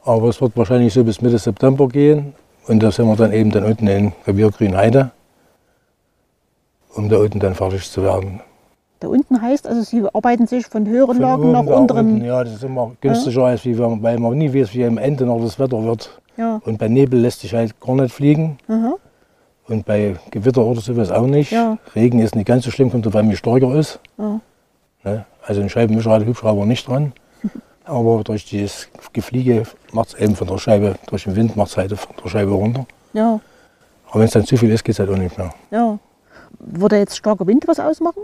Aber 0.05 0.29
es 0.29 0.39
wird 0.39 0.55
wahrscheinlich 0.55 0.93
so 0.93 1.03
bis 1.03 1.21
Mitte 1.21 1.37
September 1.37 1.87
gehen. 1.87 2.33
Und 2.67 2.81
da 2.83 2.91
sind 2.91 3.07
wir 3.07 3.15
dann 3.15 3.33
eben 3.33 3.51
dann 3.51 3.63
unten 3.63 3.87
in 3.87 4.13
Revier 4.25 4.51
Grünheide, 4.51 5.11
um 6.93 7.09
da 7.09 7.17
unten 7.17 7.39
dann 7.39 7.55
fertig 7.55 7.89
zu 7.89 8.03
werden. 8.03 8.41
Da 8.99 9.07
unten 9.07 9.41
heißt 9.41 9.67
also, 9.67 9.81
Sie 9.81 10.03
arbeiten 10.13 10.47
sich 10.47 10.67
von 10.67 10.87
höheren 10.87 11.17
von 11.17 11.21
Lagen 11.21 11.51
nach 11.51 11.65
unteren. 11.65 12.13
Unten, 12.13 12.25
ja, 12.25 12.43
das 12.43 12.53
ist 12.53 12.63
immer 12.63 12.91
günstiger, 12.99 13.45
als 13.45 13.63
wie 13.65 13.77
wir, 13.77 14.01
weil 14.01 14.17
man 14.19 14.37
nie 14.37 14.53
weiß, 14.53 14.73
wie 14.73 14.85
am 14.85 14.97
Ende 14.97 15.25
noch 15.25 15.39
das 15.41 15.59
Wetter 15.59 15.83
wird. 15.83 16.19
Ja. 16.35 16.61
Und 16.65 16.77
bei 16.77 16.87
Nebel 16.87 17.19
lässt 17.19 17.41
sich 17.41 17.53
halt 17.53 17.79
gar 17.79 17.95
nicht 17.95 18.13
fliegen. 18.13 18.57
Mhm. 18.67 18.95
Und 19.67 19.85
bei 19.85 20.15
Gewitter 20.31 20.63
oder 20.63 20.79
sowas 20.79 21.11
auch 21.11 21.27
nicht. 21.27 21.51
Ja. 21.51 21.77
Regen 21.95 22.19
ist 22.19 22.35
nicht 22.35 22.47
ganz 22.47 22.63
so 22.63 22.71
schlimm, 22.71 22.89
kommt 22.89 23.05
dabei, 23.05 23.27
wie 23.29 23.35
stärker 23.35 23.75
ist. 23.75 23.99
Ja. 24.17 24.39
Ne? 25.03 25.25
Also 25.45 25.61
ein 25.61 25.69
Scheibenwischer 25.69 26.11
hat 26.11 26.25
Hubschrauber 26.25 26.65
nicht 26.65 26.87
dran. 26.87 27.13
Aber 27.83 28.23
durch 28.23 28.49
das 28.49 28.89
Gefliege 29.13 29.63
macht 29.93 30.09
es 30.09 30.13
eben 30.15 30.35
von 30.35 30.47
der 30.47 30.57
Scheibe, 30.57 30.95
durch 31.07 31.23
den 31.23 31.35
Wind 31.35 31.55
macht 31.55 31.69
es 31.69 31.77
halt 31.77 31.97
von 31.97 32.15
der 32.21 32.29
Scheibe 32.29 32.51
runter. 32.51 32.85
Ja. 33.13 33.39
Aber 34.09 34.19
wenn 34.19 34.25
es 34.25 34.31
dann 34.31 34.45
zu 34.45 34.57
viel 34.57 34.71
ist, 34.71 34.83
geht 34.83 34.93
es 34.93 34.99
halt 34.99 35.09
auch 35.09 35.17
nicht 35.17 35.37
mehr. 35.37 35.53
Ja. 35.71 35.97
Würde 36.59 36.97
jetzt 36.97 37.17
starker 37.17 37.47
Wind 37.47 37.67
was 37.67 37.79
ausmachen? 37.79 38.23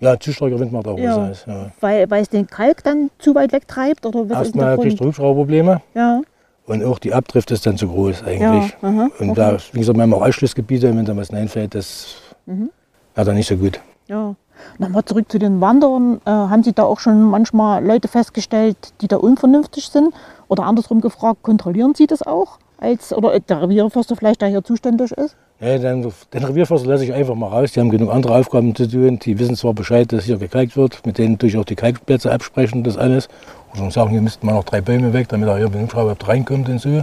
Ja, 0.00 0.18
zu 0.18 0.32
starker 0.32 0.58
Wind 0.58 0.72
macht 0.72 0.86
auch 0.86 0.98
ja. 0.98 1.16
was 1.16 1.30
aus. 1.30 1.44
Ja. 1.46 1.72
Weil, 1.80 2.10
weil 2.10 2.22
es 2.22 2.28
den 2.28 2.46
Kalk 2.46 2.84
dann 2.84 3.10
zu 3.18 3.34
weit 3.34 3.52
wegtreibt? 3.52 4.06
Oder 4.06 4.28
was 4.28 4.38
Erstmal 4.38 4.78
kriegst 4.78 5.00
du 5.00 5.06
Hubschrauberprobleme. 5.06 5.82
Ja. 5.94 6.22
Und 6.70 6.84
auch 6.84 7.00
die 7.00 7.12
Abdrift 7.12 7.50
ist 7.50 7.66
dann 7.66 7.76
zu 7.76 7.88
groß 7.88 8.22
eigentlich. 8.22 8.76
Ja, 8.80 8.88
aha, 8.88 9.08
und 9.18 9.30
okay. 9.30 9.34
da, 9.34 9.56
wie 9.72 9.80
gesagt, 9.80 9.98
wir 9.98 10.02
haben 10.02 10.14
auch 10.14 10.22
Ausschlussgebiete, 10.22 10.96
wenn 10.96 11.04
da 11.04 11.16
was 11.16 11.32
einfällt, 11.32 11.74
das 11.74 12.14
mhm. 12.46 12.70
wäre 13.16 13.26
dann 13.26 13.34
nicht 13.34 13.48
so 13.48 13.56
gut. 13.56 13.80
Ja. 14.06 14.36
Nochmal 14.78 15.04
zurück 15.04 15.32
zu 15.32 15.40
den 15.40 15.60
Wanderern. 15.60 16.20
Äh, 16.24 16.30
haben 16.30 16.62
Sie 16.62 16.72
da 16.72 16.84
auch 16.84 17.00
schon 17.00 17.24
manchmal 17.24 17.84
Leute 17.84 18.06
festgestellt, 18.06 18.76
die 19.00 19.08
da 19.08 19.16
unvernünftig 19.16 19.88
sind? 19.88 20.14
Oder 20.46 20.62
andersrum 20.62 21.00
gefragt, 21.00 21.42
kontrollieren 21.42 21.96
Sie 21.96 22.06
das 22.06 22.22
auch? 22.22 22.60
Als, 22.78 23.12
oder 23.12 23.40
der 23.40 23.62
Revierförster 23.62 24.14
vielleicht, 24.14 24.40
der 24.40 24.48
hier 24.48 24.62
zuständig 24.62 25.10
ist? 25.10 25.34
Ja, 25.60 25.76
den, 25.76 26.12
den 26.32 26.44
Revierförster 26.44 26.88
lasse 26.88 27.04
ich 27.04 27.12
einfach 27.12 27.34
mal 27.34 27.48
raus. 27.48 27.72
Die 27.72 27.80
haben 27.80 27.90
genug 27.90 28.12
andere 28.12 28.36
Aufgaben 28.36 28.76
zu 28.76 28.86
tun. 28.86 29.18
Die 29.18 29.40
wissen 29.40 29.56
zwar 29.56 29.74
Bescheid, 29.74 30.12
dass 30.12 30.24
hier 30.24 30.38
gekalkt 30.38 30.76
wird. 30.76 31.04
Mit 31.04 31.18
denen 31.18 31.36
durch 31.36 31.58
auch 31.58 31.64
die 31.64 31.74
Kalkplätze 31.74 32.30
absprechen, 32.30 32.84
das 32.84 32.96
alles. 32.96 33.28
Oder 33.74 33.90
sagen, 33.90 34.10
hier 34.10 34.20
müssten 34.20 34.46
mal 34.46 34.54
noch 34.54 34.64
drei 34.64 34.80
Bäume 34.80 35.12
weg, 35.12 35.28
damit 35.28 35.48
er 35.48 35.56
hier 35.56 35.66
mit 35.66 35.74
dem 35.74 35.82
Hubschrauber 35.82 36.16
reinkommt 36.26 36.68
und 36.68 36.80
so. 36.80 37.00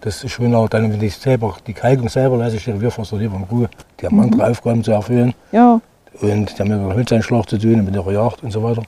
Das 0.00 0.22
ist 0.22 0.32
schon 0.32 0.54
auch 0.54 0.68
dann, 0.68 0.92
wenn 0.92 1.02
ich 1.02 1.16
selber, 1.16 1.56
die 1.66 1.72
Kalkung 1.72 2.08
selber 2.08 2.36
lasse 2.36 2.56
ich 2.56 2.64
den 2.64 2.74
Revierförster 2.74 3.16
lieber 3.16 3.36
in 3.36 3.44
Ruhe. 3.44 3.70
Die 4.00 4.06
haben 4.06 4.16
mhm. 4.16 4.24
andere 4.24 4.50
Aufgaben 4.50 4.84
zu 4.84 4.92
erfüllen. 4.92 5.34
Ja. 5.50 5.80
Und 6.20 6.58
die 6.58 6.62
haben 6.62 6.68
mit 6.68 6.78
dem 6.78 6.94
Holzeinschlag 6.94 7.48
zu 7.48 7.58
tun, 7.58 7.84
mit 7.84 7.94
der 7.94 8.04
Jagd 8.12 8.42
und 8.42 8.50
so 8.50 8.62
weiter. 8.62 8.82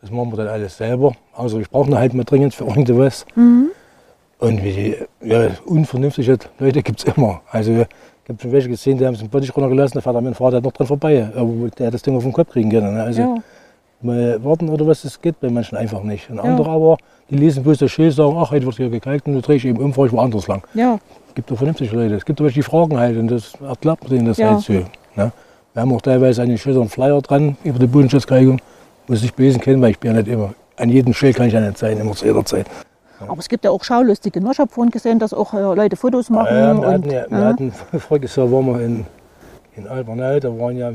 Das 0.00 0.10
machen 0.10 0.32
wir 0.32 0.36
dann 0.36 0.48
alles 0.48 0.76
selber. 0.76 1.12
Also 1.34 1.60
ich 1.60 1.68
brauche 1.68 1.96
halt 1.96 2.14
mal 2.14 2.24
dringend 2.24 2.54
für 2.54 2.64
irgendwas. 2.64 3.26
Mhm. 3.34 3.70
Und 4.38 4.62
wie 4.64 4.72
die 4.72 4.96
ja, 5.28 5.50
unvernünftige 5.66 6.38
Leute 6.58 6.82
gibt 6.82 6.98
es 7.06 7.16
immer. 7.16 7.40
Also 7.50 7.72
ich 7.72 8.28
habe 8.28 8.40
schon 8.40 8.52
welche 8.52 8.68
gesehen, 8.68 8.98
die 8.98 9.06
haben 9.06 9.14
es 9.14 9.22
im 9.22 9.28
Bottich 9.28 9.54
runtergelassen, 9.54 9.94
da 9.94 10.00
fährt 10.00 10.16
mit 10.16 10.32
dem 10.32 10.34
Fahrrad 10.34 10.64
noch 10.64 10.72
dran 10.72 10.86
vorbei. 10.86 11.30
Aber 11.36 11.68
der 11.78 11.88
hat 11.88 11.94
das 11.94 12.02
Ding 12.02 12.16
auf 12.16 12.22
den 12.22 12.32
Kopf 12.32 12.50
kriegen 12.50 12.70
können. 12.70 12.94
Ne? 12.94 13.02
Also 13.02 13.22
ja. 13.22 13.34
Mal 14.04 14.42
warten 14.44 14.68
oder 14.68 14.86
was, 14.86 15.02
das 15.02 15.20
geht 15.20 15.40
bei 15.40 15.50
manchen 15.50 15.76
einfach 15.76 16.02
nicht. 16.02 16.30
Und 16.30 16.36
ja. 16.36 16.42
andere 16.42 16.70
aber, 16.70 16.96
die 17.30 17.36
lesen 17.36 17.62
bloß 17.62 17.78
das 17.78 17.90
Schild, 17.90 18.14
sagen, 18.14 18.36
ach, 18.38 18.50
heute 18.50 18.66
wird 18.66 18.76
hier 18.76 18.90
gekalkt 18.90 19.26
und 19.26 19.34
du 19.34 19.40
drehe 19.40 19.56
ich 19.56 19.64
eben 19.64 19.78
um, 19.78 19.92
fahre 19.92 20.08
ich 20.08 20.12
woanders 20.12 20.48
lang. 20.48 20.62
Ja. 20.74 20.98
Es 21.28 21.34
gibt 21.34 21.50
doch 21.50 21.56
vernünftige 21.56 21.96
Leute. 21.96 22.14
Es 22.14 22.24
gibt 22.24 22.40
doch 22.40 22.44
welche, 22.44 22.60
die 22.60 22.62
fragen 22.62 22.98
halt 22.98 23.16
und 23.16 23.28
das 23.28 23.54
erklärt 23.66 24.02
man 24.02 24.10
denen 24.10 24.26
das 24.26 24.38
ja. 24.38 24.50
halt 24.50 24.60
so. 24.60 24.72
Ne? 24.72 25.32
Wir 25.72 25.82
haben 25.82 25.92
auch 25.92 26.02
teilweise 26.02 26.42
an 26.42 26.48
den 26.48 26.58
Schildern 26.58 26.88
Flyer 26.88 27.20
dran 27.22 27.56
über 27.64 27.78
die 27.78 27.86
Bodenschutzkalkung. 27.86 28.60
Muss 29.08 29.24
ich 29.24 29.34
besen 29.34 29.60
können, 29.60 29.80
weil 29.82 29.92
ich 29.92 29.98
bin 29.98 30.12
ja 30.12 30.18
nicht 30.18 30.28
immer, 30.28 30.54
an 30.76 30.88
jedem 30.90 31.14
Schild 31.14 31.36
kann 31.36 31.46
ich 31.46 31.54
ja 31.54 31.60
nicht 31.60 31.78
sein, 31.78 31.98
immer 31.98 32.12
zu 32.12 32.26
jeder 32.26 32.44
Zeit. 32.44 32.66
Aber 33.28 33.38
es 33.38 33.48
gibt 33.48 33.64
ja 33.64 33.70
auch 33.70 33.82
Schaulustige. 33.82 34.40
Ne? 34.40 34.50
Ich 34.52 34.58
habe 34.58 34.70
vorhin 34.70 34.90
gesehen, 34.90 35.18
dass 35.18 35.32
auch 35.32 35.54
äh, 35.54 35.60
Leute 35.60 35.96
Fotos 35.96 36.30
machen. 36.30 36.54
Ja, 36.54 36.74
wir, 36.74 36.80
und, 36.80 36.86
hatten, 36.86 37.10
ja, 37.10 37.24
wir 37.28 37.44
hatten 37.44 37.72
voriges 37.98 38.36
Jahr 38.36 38.50
waren 38.50 38.66
wir 38.66 38.80
in 38.80 39.06
in 39.76 39.86
Albernau, 39.86 40.38
da 40.38 40.48
waren 40.58 40.76
ja 40.76 40.92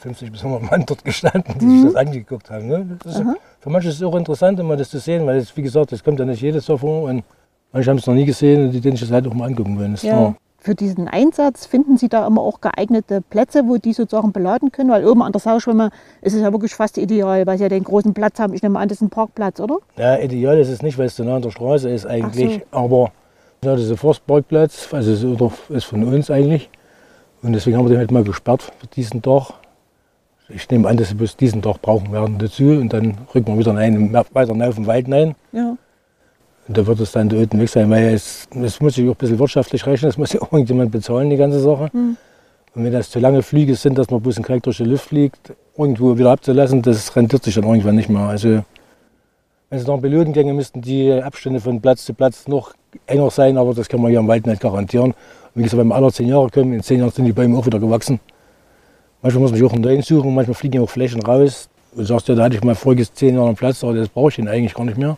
50 0.00 0.32
bis 0.32 0.42
100 0.44 0.70
Mann 0.70 0.84
dort 0.86 1.04
gestanden, 1.04 1.58
die 1.58 1.68
sich 1.68 1.84
das 1.84 1.94
angeguckt 1.96 2.50
haben. 2.50 2.66
Ne? 2.66 2.98
Das 3.02 3.16
ist, 3.16 3.24
für 3.60 3.70
manche 3.70 3.88
ist 3.88 3.96
es 3.96 4.02
auch 4.02 4.14
interessant, 4.16 4.58
immer 4.58 4.76
das 4.76 4.90
zu 4.90 4.98
sehen, 4.98 5.26
weil 5.26 5.36
es, 5.38 5.56
wie 5.56 5.62
gesagt, 5.62 5.92
das 5.92 6.02
kommt 6.02 6.18
ja 6.18 6.24
nicht 6.24 6.40
jedes 6.40 6.66
so 6.66 6.76
vor 6.78 7.02
und 7.04 7.24
manche 7.72 7.90
haben 7.90 7.98
es 7.98 8.06
noch 8.06 8.14
nie 8.14 8.24
gesehen 8.24 8.66
und 8.66 8.72
die 8.72 8.80
den 8.80 8.92
sich 8.92 9.02
das 9.02 9.10
halt 9.10 9.26
auch 9.26 9.34
mal 9.34 9.46
angucken 9.46 9.78
wollen. 9.78 9.92
Das 9.92 10.02
ist 10.02 10.08
Ja. 10.08 10.16
klar. 10.16 10.36
Für 10.58 10.74
diesen 10.74 11.06
Einsatz 11.06 11.64
finden 11.66 11.96
Sie 11.96 12.08
da 12.08 12.26
immer 12.26 12.40
auch 12.40 12.60
geeignete 12.60 13.20
Plätze, 13.20 13.62
wo 13.68 13.76
die 13.76 13.92
sozusagen 13.92 14.32
beladen 14.32 14.72
können? 14.72 14.90
Weil 14.90 15.06
oben 15.06 15.22
an 15.22 15.30
der 15.30 15.40
Sauschwimme 15.40 15.90
ist 16.22 16.34
es 16.34 16.40
ja 16.40 16.50
wirklich 16.50 16.74
fast 16.74 16.98
ideal, 16.98 17.46
weil 17.46 17.56
Sie 17.56 17.62
ja 17.62 17.68
den 17.68 17.84
großen 17.84 18.12
Platz 18.14 18.40
haben. 18.40 18.52
Ich 18.52 18.62
nehme 18.62 18.78
an, 18.80 18.88
das 18.88 18.98
ist 18.98 19.02
ein 19.02 19.10
Parkplatz, 19.10 19.60
oder? 19.60 19.76
Ja, 19.96 20.16
ideal 20.18 20.58
ist 20.58 20.68
es 20.68 20.82
nicht, 20.82 20.98
weil 20.98 21.06
es 21.06 21.14
so 21.14 21.22
nah 21.22 21.36
an 21.36 21.42
der 21.42 21.50
Straße 21.50 21.88
ist 21.88 22.04
eigentlich, 22.06 22.62
aber 22.72 23.12
ja, 23.62 23.76
dieser 23.76 23.96
Forstparkplatz, 23.96 24.88
also 24.92 25.12
ist, 25.12 25.24
oder 25.24 25.52
ist 25.68 25.84
von 25.84 26.02
uns 26.02 26.30
eigentlich 26.32 26.68
und 27.42 27.52
deswegen 27.52 27.76
haben 27.76 27.84
wir 27.84 27.90
den 27.90 27.98
halt 27.98 28.10
mal 28.10 28.24
gesperrt 28.24 28.62
für 28.62 28.86
diesen 28.88 29.22
Tag. 29.22 29.52
Ich 30.48 30.68
nehme 30.70 30.88
an, 30.88 30.96
dass 30.96 31.18
wir 31.18 31.26
diesen 31.26 31.62
Tag 31.62 31.82
brauchen 31.82 32.12
werden 32.12 32.38
dazu 32.38 32.64
und 32.64 32.92
dann 32.92 33.18
rücken 33.34 33.52
wir 33.52 33.58
wieder 33.58 33.72
in 33.72 33.78
einen 33.78 34.12
weiter 34.12 34.52
auf 34.52 34.74
den 34.76 34.86
Wald 34.86 35.10
rein. 35.10 35.34
Ja. 35.52 35.76
Und 36.68 36.76
da 36.76 36.86
wird 36.86 37.00
es 37.00 37.12
dann 37.12 37.28
der 37.28 37.40
Öten 37.40 37.60
weg 37.60 37.68
sein, 37.68 37.90
weil 37.90 38.14
es, 38.14 38.48
es 38.50 38.80
muss 38.80 38.94
sich 38.94 39.08
auch 39.08 39.12
ein 39.12 39.16
bisschen 39.16 39.38
wirtschaftlich 39.38 39.86
rechnen, 39.86 40.08
es 40.08 40.18
muss 40.18 40.32
ja 40.32 40.40
irgendjemand 40.52 40.90
bezahlen, 40.90 41.30
die 41.30 41.36
ganze 41.36 41.60
Sache. 41.60 41.90
Und 41.94 42.84
wenn 42.84 42.92
das 42.92 43.10
zu 43.10 43.18
lange 43.18 43.42
Flüge 43.42 43.74
sind, 43.74 43.96
dass 43.98 44.10
man 44.10 44.20
bloß 44.20 44.36
einen 44.36 44.44
Kalk 44.44 44.62
durch 44.64 44.76
die 44.78 44.84
Luft 44.84 45.06
fliegt, 45.06 45.52
irgendwo 45.76 46.18
wieder 46.18 46.30
abzulassen, 46.30 46.82
das 46.82 47.14
rentiert 47.14 47.42
sich 47.42 47.54
dann 47.54 47.64
irgendwann 47.64 47.96
nicht 47.96 48.08
mehr. 48.08 48.22
Also 48.22 48.62
wenn 49.70 49.78
es 49.80 49.86
nach 49.86 50.00
Piloten 50.00 50.32
ginge, 50.32 50.54
müssten 50.54 50.80
die 50.80 51.12
Abstände 51.12 51.60
von 51.60 51.80
Platz 51.80 52.04
zu 52.04 52.14
Platz 52.14 52.46
noch 52.46 52.74
enger 53.06 53.30
sein, 53.30 53.56
aber 53.56 53.74
das 53.74 53.88
kann 53.88 54.00
man 54.00 54.10
hier 54.10 54.20
im 54.20 54.28
Wald 54.28 54.46
nicht 54.46 54.60
garantieren. 54.60 55.14
Wie 55.56 55.62
gesagt, 55.62 55.78
wenn 55.80 55.88
wir 55.88 55.94
alle 55.94 56.12
zehn 56.12 56.28
Jahre 56.28 56.50
kommen, 56.50 56.74
in 56.74 56.82
zehn 56.82 56.98
Jahren 57.00 57.10
sind 57.10 57.24
die 57.24 57.32
Bäume 57.32 57.56
auch 57.58 57.64
wieder 57.66 57.78
gewachsen. 57.80 58.20
Manchmal 59.22 59.40
muss 59.42 59.50
man 59.50 59.58
sich 59.58 59.66
auch 59.66 59.72
einen 59.72 59.82
neuen 59.82 60.02
suchen, 60.02 60.34
manchmal 60.34 60.54
fliegen 60.54 60.74
ja 60.76 60.82
auch 60.82 60.90
Flächen 60.90 61.22
raus. 61.22 61.68
Du 61.96 62.04
sagst 62.04 62.28
ja, 62.28 62.34
da 62.34 62.44
hatte 62.44 62.56
ich 62.56 62.62
mal 62.62 62.74
voriges 62.74 63.12
zehn 63.14 63.34
Jahre 63.34 63.46
einen 63.48 63.56
Platz, 63.56 63.82
aber 63.82 63.94
das 63.94 64.08
brauche 64.10 64.28
ich 64.28 64.38
ihn 64.38 64.48
eigentlich 64.48 64.74
gar 64.74 64.84
nicht 64.84 64.98
mehr. 64.98 65.16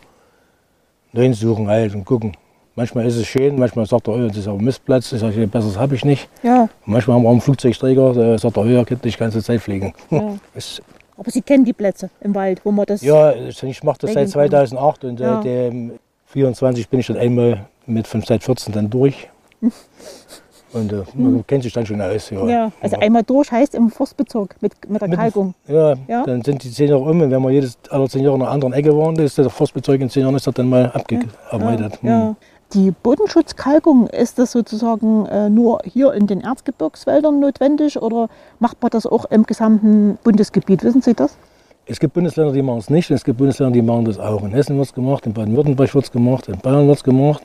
Neuen 1.13 1.35
suchen 1.35 1.67
halt 1.69 1.95
und 1.95 2.05
gucken. 2.05 2.37
Manchmal 2.77 3.07
ist 3.07 3.17
es 3.17 3.27
schön, 3.27 3.59
manchmal 3.59 3.87
sagt 3.87 4.07
er, 4.07 4.15
oh, 4.15 4.29
das 4.29 4.37
ist 4.37 4.47
aber 4.47 4.63
Mistplatz, 4.63 5.11
ich 5.11 5.19
sage, 5.19 5.45
besseres 5.49 5.77
habe 5.77 5.97
ich 5.97 6.05
nicht. 6.05 6.29
Ja. 6.45 6.69
Manchmal 6.87 7.17
haben 7.17 7.25
wir 7.25 7.29
auch 7.29 7.33
einen 7.33 7.41
Flugzeugträger, 7.41 8.13
der 8.13 8.39
sagt 8.39 8.57
er, 8.57 8.63
oh, 8.63 8.67
ihr 8.67 8.85
könnt 8.85 9.05
nicht 9.05 9.17
die 9.17 9.21
ganze 9.21 9.43
Zeit 9.43 9.61
fliegen. 9.61 9.93
Ja. 10.11 10.37
Aber 11.19 11.33
Sie 11.33 11.43
kennen 11.43 11.65
die 11.65 11.73
Plätze 11.73 12.11
im 12.21 12.33
Wald, 12.37 12.61
wo 12.63 12.71
man 12.71 12.87
das. 12.87 13.03
ja, 13.03 13.35
ich 13.35 13.83
mache 13.83 13.99
das 14.03 14.13
seit 14.13 14.29
Regeln 14.37 14.51
kann. 14.51 14.69
2008 14.69 15.05
und 15.05 15.19
Ja. 15.19 15.35
seit 15.35 15.45
dem 15.47 15.93
24 16.27 16.89
bin 16.89 17.01
ich 17.01 17.09
dann 17.09 17.17
einmal 17.17 17.67
mit 17.87 18.07
von 18.07 18.23
seit 18.23 18.45
14 18.45 18.73
dann 18.73 18.89
durch. 18.89 19.29
Und 20.73 20.93
äh, 20.93 21.03
man 21.15 21.47
kennt 21.47 21.63
sich 21.63 21.73
dann 21.73 21.87
schon 21.87 22.01
aus. 22.01 22.29
Ja, 22.31 22.47
Ja, 22.47 22.73
also 22.83 22.97
einmal 22.99 23.23
durch 23.23 23.51
heißt 23.51 23.75
im 23.75 23.91
Forstbezirk 23.91 24.57
mit, 24.61 24.73
mit 24.89 25.01
der 25.01 25.09
Mit- 25.09 25.19
Kalkung. 25.19 25.55
ja, 25.67 25.95
Ja. 26.07 26.25
dann 26.27 26.43
sind 26.43 26.63
die 26.63 26.71
zehn 26.71 26.89
Jahre 26.89 27.03
um 27.03 27.21
und 27.23 27.31
wenn 27.31 27.43
wir 27.43 27.51
jedes 27.51 27.79
alle 27.91 28.07
zehn 28.09 28.23
Jahre 28.23 28.37
in 28.37 28.43
einer 28.43 28.51
anderen 28.51 28.75
Ecke 28.75 28.97
waren, 28.97 29.17
ist 29.17 29.39
der 29.39 29.49
Forstbezirk 29.49 30.01
in 30.01 30.11
zehn 30.11 30.23
Jahren 30.25 30.35
ist 30.35 30.47
das 30.47 30.55
dann 30.55 30.69
mal 30.69 30.87
abgearbeitet. 30.93 32.01
Hm. 32.03 32.09
Ja. 32.09 32.37
Die 32.75 32.91
Bodenschutzkalkung, 32.91 34.09
ist 34.09 34.39
das 34.39 34.53
sozusagen 34.53 35.25
äh, 35.27 35.49
nur 35.49 35.81
hier 35.85 36.13
in 36.13 36.27
den 36.27 36.43
Erzgebirgswäldern 36.43 37.41
notwendig 37.41 38.01
oder 38.03 38.29
macht 38.59 38.83
man 38.83 38.91
das 38.91 39.07
auch 39.07 39.25
im 39.31 39.45
gesamten 39.45 40.19
Bundesgebiet? 40.23 40.85
Wissen 40.85 41.01
Sie 41.01 41.15
das? 41.15 41.37
Es 41.87 41.99
gibt 41.99 42.13
Bundesländer, 42.13 42.53
die 42.53 42.61
machen 42.61 42.81
es 42.81 42.91
nicht 42.91 43.09
und 43.11 43.17
es 43.17 43.25
gibt 43.25 43.39
Bundesländer, 43.39 43.73
die 43.73 43.81
machen 43.81 44.05
das 44.05 44.19
auch. 44.19 44.43
In 44.43 44.51
Hessen 44.51 44.77
wird 44.77 44.87
es 44.89 44.93
gemacht, 44.93 45.25
in 45.25 45.33
Baden-Württemberg 45.33 45.95
wird 45.95 46.05
es 46.05 46.13
gemacht, 46.13 46.47
in 46.49 46.59
Bayern 46.59 46.87
wird 46.87 46.99
es 46.99 47.05
gemacht. 47.05 47.45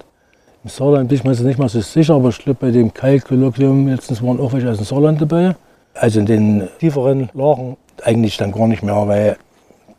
Im 0.63 0.69
Saarland 0.69 1.09
bin 1.09 1.17
ich 1.17 1.23
mir 1.25 1.31
jetzt 1.31 1.41
nicht 1.41 1.59
mal 1.59 1.67
so 1.67 1.81
sicher, 1.81 2.15
aber 2.15 2.29
ich 2.29 2.37
glaube 2.39 2.57
bei 2.61 2.71
dem 2.71 2.93
Kalkkolloquium 2.93 3.87
letztens 3.89 4.23
waren 4.23 4.39
auch 4.39 4.53
welche 4.53 4.69
aus 4.69 4.77
dem 4.77 4.85
Saarland 4.85 5.21
dabei. 5.21 5.55
Also 5.93 6.21
in 6.21 6.25
den 6.25 6.69
tieferen 6.79 7.29
Lagen 7.33 7.75
eigentlich 8.03 8.37
dann 8.37 8.53
gar 8.53 8.67
nicht 8.67 8.81
mehr, 8.81 9.07
weil 9.07 9.35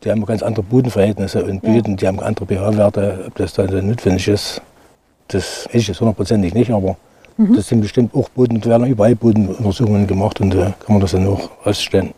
die 0.03 0.09
haben 0.09 0.25
ganz 0.25 0.41
andere 0.41 0.63
Bodenverhältnisse 0.63 1.43
und 1.43 1.63
Ja. 1.63 1.71
Böden, 1.71 1.97
die 1.97 2.07
haben 2.07 2.19
andere 2.19 2.47
pH-Werte, 2.47 3.25
ob 3.27 3.35
das 3.35 3.53
dann 3.53 3.69
so 3.69 3.79
notwendig 3.79 4.27
ist. 4.27 4.61
Das 5.27 5.67
weiß 5.67 5.81
ich 5.81 5.87
jetzt 5.87 5.99
hundertprozentig 6.01 6.53
nicht, 6.55 6.71
aber 6.71 6.97
das 7.37 7.67
sind 7.67 7.81
bestimmt 7.81 8.15
auch 8.15 8.29
Boden, 8.29 8.59
da 8.61 8.69
werden 8.71 8.87
überall 8.87 9.15
Bodenuntersuchungen 9.15 10.07
gemacht 10.07 10.41
und 10.41 10.51
da 10.51 10.73
kann 10.79 10.95
man 10.95 10.99
das 11.01 11.11
dann 11.11 11.27
auch 11.27 11.49
ausstellen. 11.63 12.13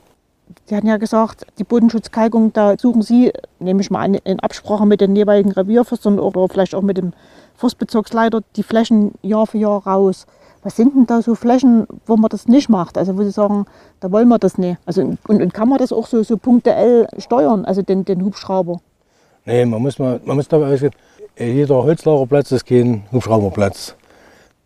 Sie 0.70 0.76
hatten 0.76 0.88
ja 0.88 0.98
gesagt, 0.98 1.46
die 1.60 1.64
Bodenschutzkalkung, 1.64 2.52
da 2.52 2.78
suchen 2.78 3.02
Sie, 3.02 3.32
nehme 3.60 3.80
ich 3.80 3.90
mal 3.90 4.02
an, 4.02 4.16
in 4.16 4.42
Absprache 4.42 4.86
mit 4.86 5.00
den 5.00 5.16
jeweiligen 5.16 5.54
Revierförstern 5.54 6.20
oder 6.20 6.46
vielleicht 6.50 6.76
auch 6.76 6.82
mit 6.82 6.98
dem 6.98 7.14
Forstbezirksleiter 7.56 8.42
die 8.58 8.64
Flächen 8.64 9.14
Jahr 9.22 9.48
für 9.48 9.60
Jahr 9.60 9.88
raus. 9.88 10.26
Was 10.64 10.76
sind 10.76 10.94
denn 10.94 11.06
da 11.06 11.22
so 11.22 11.36
Flächen, 11.36 11.88
wo 12.06 12.18
man 12.18 12.28
das 12.28 12.50
nicht 12.50 12.68
macht? 12.68 12.98
Also 12.98 13.18
wo 13.18 13.24
Sie 13.24 13.32
sagen, 13.32 13.66
da 14.02 14.12
wollen 14.12 14.28
wir 14.28 14.40
das 14.40 14.58
nicht. 14.58 14.78
Also, 14.86 15.04
und, 15.04 15.42
und 15.42 15.54
kann 15.54 15.70
man 15.70 15.80
das 15.80 15.94
auch 15.94 16.06
so, 16.06 16.22
so 16.24 16.36
punktuell 16.36 17.08
steuern, 17.18 17.64
also 17.64 17.82
den, 17.82 18.04
den 18.04 18.26
Hubschrauber? 18.26 18.82
Nee, 19.46 19.66
man 19.66 19.82
muss, 19.82 19.98
mal, 19.98 20.20
man 20.26 20.36
muss 20.36 20.50
dabei 20.50 20.74
ausgehen, 20.74 20.92
äh, 21.38 21.50
jeder 21.50 21.82
Holzlagerplatz 21.82 22.52
ist 22.52 22.66
kein 22.66 23.04
Hubschrauberplatz. 23.14 23.96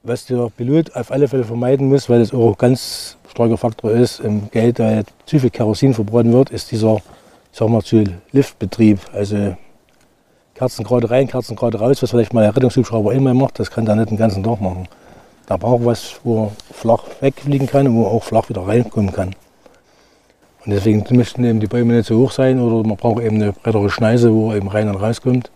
Was 0.01 0.25
der 0.25 0.50
Pilot 0.58 0.96
auf 0.96 1.12
alle 1.12 1.27
Fälle 1.27 1.43
vermeiden 1.43 1.89
muss, 1.89 2.10
weil 2.10 2.22
das 2.22 2.34
auch 2.34 2.58
ganz 2.58 3.17
starker 3.31 3.57
Faktor 3.57 3.91
ist 3.91 4.19
im 4.19 4.50
Geld, 4.51 4.79
weil 4.79 5.03
zu 5.25 5.39
viel 5.39 5.50
Kerosin 5.50 5.93
verbrannt 5.93 6.31
wird, 6.31 6.50
ist 6.50 6.71
dieser, 6.71 6.97
ich 6.97 7.57
sag 7.57 7.69
mal, 7.69 7.81
zu 7.81 8.03
Liftbetrieb. 8.31 9.00
Also 9.13 9.55
Kerzen 10.55 10.83
gerade 10.83 11.09
rein, 11.09 11.27
Kerzen 11.27 11.55
gerade 11.55 11.79
raus, 11.79 12.03
was 12.03 12.11
vielleicht 12.11 12.33
mal 12.33 12.41
der 12.41 12.55
Rettungshubschrauber 12.55 13.13
immer 13.13 13.33
macht, 13.33 13.59
das 13.59 13.71
kann 13.71 13.85
der 13.85 13.95
nicht 13.95 14.11
den 14.11 14.17
ganzen 14.17 14.43
Tag 14.43 14.61
machen. 14.61 14.88
Da 15.47 15.57
braucht 15.57 15.83
was, 15.85 16.19
wo 16.23 16.45
er 16.45 16.51
flach 16.73 17.03
wegfliegen 17.19 17.67
kann 17.67 17.88
und 17.88 17.95
wo 17.95 18.03
er 18.03 18.11
auch 18.11 18.23
flach 18.23 18.47
wieder 18.50 18.67
reinkommen 18.67 19.11
kann. 19.11 19.35
Und 20.63 20.71
deswegen 20.71 21.03
müssten 21.09 21.43
eben 21.43 21.59
die 21.59 21.67
Bäume 21.67 21.93
nicht 21.93 22.05
so 22.05 22.19
hoch 22.19 22.31
sein 22.31 22.59
oder 22.59 22.88
man 22.88 22.95
braucht 22.95 23.23
eben 23.23 23.38
eine 23.38 23.51
breitere 23.51 23.89
Schneise, 23.89 24.31
wo 24.33 24.53
eben 24.53 24.67
rein 24.67 24.88
und 24.88 24.95
rauskommt. 24.95 25.50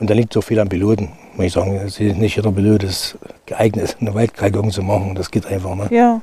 Und 0.00 0.10
da 0.10 0.14
liegt 0.14 0.32
so 0.32 0.40
viel 0.40 0.58
am 0.58 0.68
Piloten, 0.68 1.10
muss 1.36 1.46
ich 1.46 1.52
sagen. 1.52 1.78
Nicht 2.18 2.36
jeder 2.36 2.50
Pilot 2.50 2.82
ist 2.82 3.18
geeignet, 3.46 3.96
eine 4.00 4.14
Waldkalkung 4.14 4.70
zu 4.70 4.82
machen. 4.82 5.14
Das 5.14 5.30
geht 5.30 5.46
einfach 5.46 5.74
nicht. 5.74 5.92
Ja. 5.92 6.20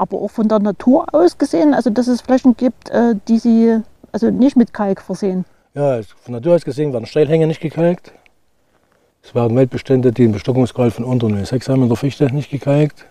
Aber 0.00 0.16
auch 0.16 0.30
von 0.30 0.48
der 0.48 0.60
Natur 0.60 1.04
aus 1.12 1.36
gesehen, 1.36 1.74
also 1.74 1.90
dass 1.90 2.08
es 2.08 2.22
Flächen 2.22 2.56
gibt, 2.56 2.88
äh, 2.88 3.16
die 3.28 3.38
Sie 3.38 3.82
also 4.12 4.30
nicht 4.30 4.56
mit 4.56 4.72
Kalk 4.72 5.02
versehen. 5.02 5.44
Ja, 5.74 6.00
von 6.02 6.32
Natur 6.32 6.54
aus 6.54 6.64
gesehen 6.64 6.94
werden 6.94 7.04
Steilhänge 7.04 7.46
nicht 7.46 7.60
gekalkt. 7.60 8.10
Es 9.22 9.34
werden 9.34 9.54
Waldbestände, 9.58 10.10
die 10.10 10.22
einen 10.22 10.32
Bestockungsgrad 10.32 10.94
von 10.94 11.04
unter 11.04 11.26
0,6 11.26 11.68
haben 11.68 11.82
in 11.82 11.88
der 11.88 11.98
Fichte, 11.98 12.34
nicht 12.34 12.50
gekalkt. 12.50 13.04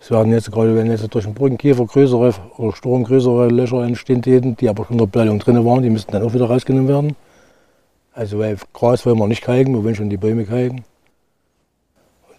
Es 0.00 0.10
werden 0.10 0.32
jetzt 0.32 0.50
gerade, 0.50 0.74
wenn 0.74 0.90
jetzt 0.90 1.06
durch 1.12 1.26
den 1.26 1.34
Brückenkäfer 1.34 1.84
größere 1.84 2.32
oder 2.56 2.74
Sturm 2.74 3.04
größere 3.04 3.48
Löcher 3.48 3.84
entstehen, 3.84 4.22
die 4.56 4.68
aber 4.70 4.86
schon 4.86 4.94
in 4.94 4.98
der 5.00 5.06
Blällung 5.06 5.38
drin 5.38 5.62
waren, 5.66 5.82
die 5.82 5.90
müssten 5.90 6.12
dann 6.12 6.22
auch 6.22 6.32
wieder 6.32 6.46
rausgenommen 6.46 6.88
werden. 6.88 7.14
Also 8.14 8.38
weil 8.38 8.56
Gras 8.72 9.04
wollen 9.04 9.18
wir 9.18 9.28
nicht 9.28 9.42
kalken, 9.42 9.74
wir 9.74 9.84
wollen 9.84 9.94
schon 9.94 10.08
die 10.08 10.16
Bäume 10.16 10.46
kalken. 10.46 10.82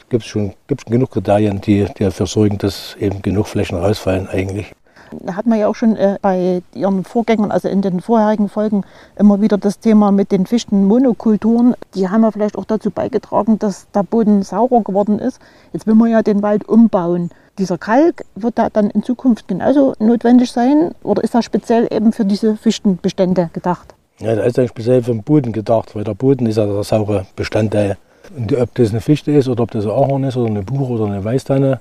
Es 0.06 0.10
gibt 0.10 0.24
schon, 0.24 0.54
gibt 0.68 0.84
schon 0.84 0.92
genug 0.92 1.10
Kriterien, 1.10 1.62
die, 1.62 1.86
die 1.98 2.04
dafür 2.04 2.28
sorgen, 2.28 2.60
dass 2.60 2.96
eben 3.00 3.24
genug 3.24 3.48
Flächen 3.48 3.80
rausfallen 3.80 4.28
eigentlich. 4.30 4.72
Da 5.12 5.36
hat 5.36 5.48
man 5.48 5.60
ja 5.60 5.68
auch 5.68 5.74
schon 5.74 5.96
äh, 5.96 6.20
bei 6.22 6.62
Ihren 6.76 7.04
Vorgängern, 7.04 7.52
also 7.52 7.68
in 7.70 7.82
den 7.82 8.02
vorherigen 8.02 8.48
Folgen, 8.48 8.84
immer 9.18 9.42
wieder 9.42 9.58
das 9.58 9.80
Thema 9.80 10.12
mit 10.12 10.32
den 10.32 10.46
Fichtenmonokulturen. 10.46 11.74
Die 11.96 12.08
haben 12.08 12.22
ja 12.22 12.30
vielleicht 12.30 12.56
auch 12.56 12.66
dazu 12.66 12.92
beigetragen, 12.92 13.58
dass 13.58 13.88
der 13.94 14.04
Boden 14.04 14.44
saurer 14.44 14.82
geworden 14.82 15.18
ist. 15.18 15.40
Jetzt 15.74 15.88
will 15.88 15.96
man 15.96 16.12
ja 16.12 16.22
den 16.22 16.44
Wald 16.44 16.70
umbauen. 16.70 17.32
Dieser 17.58 17.80
Kalk 17.80 18.26
wird 18.36 18.60
da 18.60 18.70
dann 18.70 18.92
in 18.92 19.02
Zukunft 19.02 19.48
genauso 19.48 19.96
notwendig 19.98 20.52
sein 20.52 20.94
oder 21.02 21.24
ist 21.24 21.34
das 21.34 21.46
speziell 21.46 21.88
eben 21.90 22.14
für 22.14 22.26
diese 22.26 22.58
Fichtenbestände 22.58 23.50
gedacht? 23.54 23.96
Ja, 24.20 24.36
da 24.36 24.44
ist 24.44 24.60
eigentlich 24.60 24.70
speziell 24.70 25.02
für 25.02 25.12
den 25.12 25.24
Boden 25.24 25.52
gedacht, 25.52 25.96
weil 25.96 26.04
der 26.04 26.14
Boden 26.14 26.46
ist 26.46 26.58
ja 26.58 26.66
der 26.66 26.84
saure 26.84 27.26
Bestandteil. 27.36 27.98
Und 28.36 28.54
ob 28.54 28.76
das 28.76 28.90
eine 28.92 29.02
Fichte 29.02 29.32
ist 29.32 29.48
oder 29.48 29.64
ob 29.64 29.72
das 29.72 29.86
ein 29.86 29.92
Ahorn 29.92 30.24
ist 30.24 30.36
oder 30.36 30.50
eine 30.50 30.62
Buche 30.62 30.94
oder 30.94 31.06
eine 31.06 31.24
Weißtanne, 31.24 31.80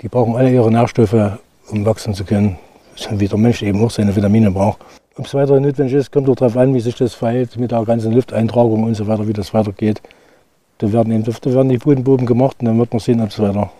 die 0.00 0.08
brauchen 0.08 0.34
alle 0.34 0.50
ihre 0.50 0.70
Nährstoffe, 0.70 1.38
um 1.70 1.84
wachsen 1.84 2.14
zu 2.14 2.24
können. 2.24 2.56
So 2.96 3.18
wie 3.20 3.28
der 3.28 3.38
Mensch 3.38 3.62
eben 3.62 3.84
auch 3.84 3.90
seine 3.90 4.14
Vitamine 4.14 4.50
braucht. 4.50 4.78
Ob 5.16 5.26
es 5.26 5.34
weiter 5.34 5.60
notwendig 5.60 5.94
ist, 5.94 6.10
kommt 6.10 6.28
auch 6.28 6.36
darauf 6.36 6.56
an, 6.56 6.74
wie 6.74 6.80
sich 6.80 6.96
das 6.96 7.14
verhält 7.14 7.56
mit 7.58 7.70
der 7.70 7.84
ganzen 7.84 8.12
Lufteintragung 8.12 8.84
und 8.84 8.94
so 8.94 9.06
weiter, 9.06 9.28
wie 9.28 9.32
das 9.32 9.52
weitergeht. 9.52 10.00
Da 10.78 10.92
werden, 10.92 11.12
eben, 11.12 11.22
da 11.24 11.52
werden 11.52 11.68
die 11.68 11.78
Bodenproben 11.78 12.26
gemacht 12.26 12.56
und 12.60 12.66
dann 12.66 12.78
wird 12.78 12.92
man 12.92 13.00
sehen, 13.00 13.20
ob 13.20 13.28
es 13.28 13.38
weiter. 13.38 13.70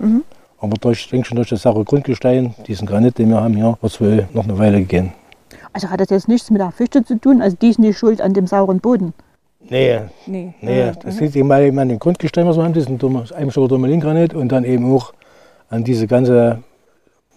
Aber 0.61 0.76
durch, 0.80 1.00
ich 1.00 1.11
denke 1.11 1.26
schon 1.26 1.37
durch 1.37 1.49
das 1.49 1.62
saure 1.62 1.84
Grundgestein, 1.84 2.54
diesen 2.66 2.87
Granit, 2.87 3.18
den 3.18 3.30
wir 3.30 3.40
haben 3.40 3.54
hier, 3.54 3.76
wird 3.80 3.92
es 3.92 4.00
wohl 4.00 4.28
noch 4.32 4.44
eine 4.44 4.58
Weile 4.58 4.82
gehen. 4.82 5.12
Also 5.73 5.90
hat 5.90 6.00
das 6.00 6.11
jetzt 6.11 6.28
nichts 6.28 6.50
mit 6.50 6.61
der 6.61 6.70
Fichte 6.70 7.04
zu 7.04 7.18
tun, 7.18 7.42
also 7.42 7.56
die 7.61 7.70
ist 7.70 7.78
nicht 7.78 7.99
schuld 7.99 8.20
an 8.20 8.32
dem 8.32 8.46
sauren 8.46 8.78
Boden. 8.78 9.12
Nee, 9.68 10.00
Nee. 10.26 10.54
Nee, 10.61 10.92
das 11.02 11.21
liegt 11.21 11.37
eben 11.37 11.49
mal 11.49 11.62
eben 11.62 11.78
an 11.78 11.88
den 11.88 11.99
Grundgestein, 11.99 12.47
was 12.47 12.56
wir 12.56 12.64
haben, 12.64 12.73
diesen 12.73 13.00
Eimstocker 13.35 13.68
Turmalingranit 13.68 14.35
und 14.35 14.49
dann 14.50 14.64
eben 14.64 14.94
auch 14.94 15.12
an 15.71 15.85
diese 15.85 16.06
ganze 16.06 16.62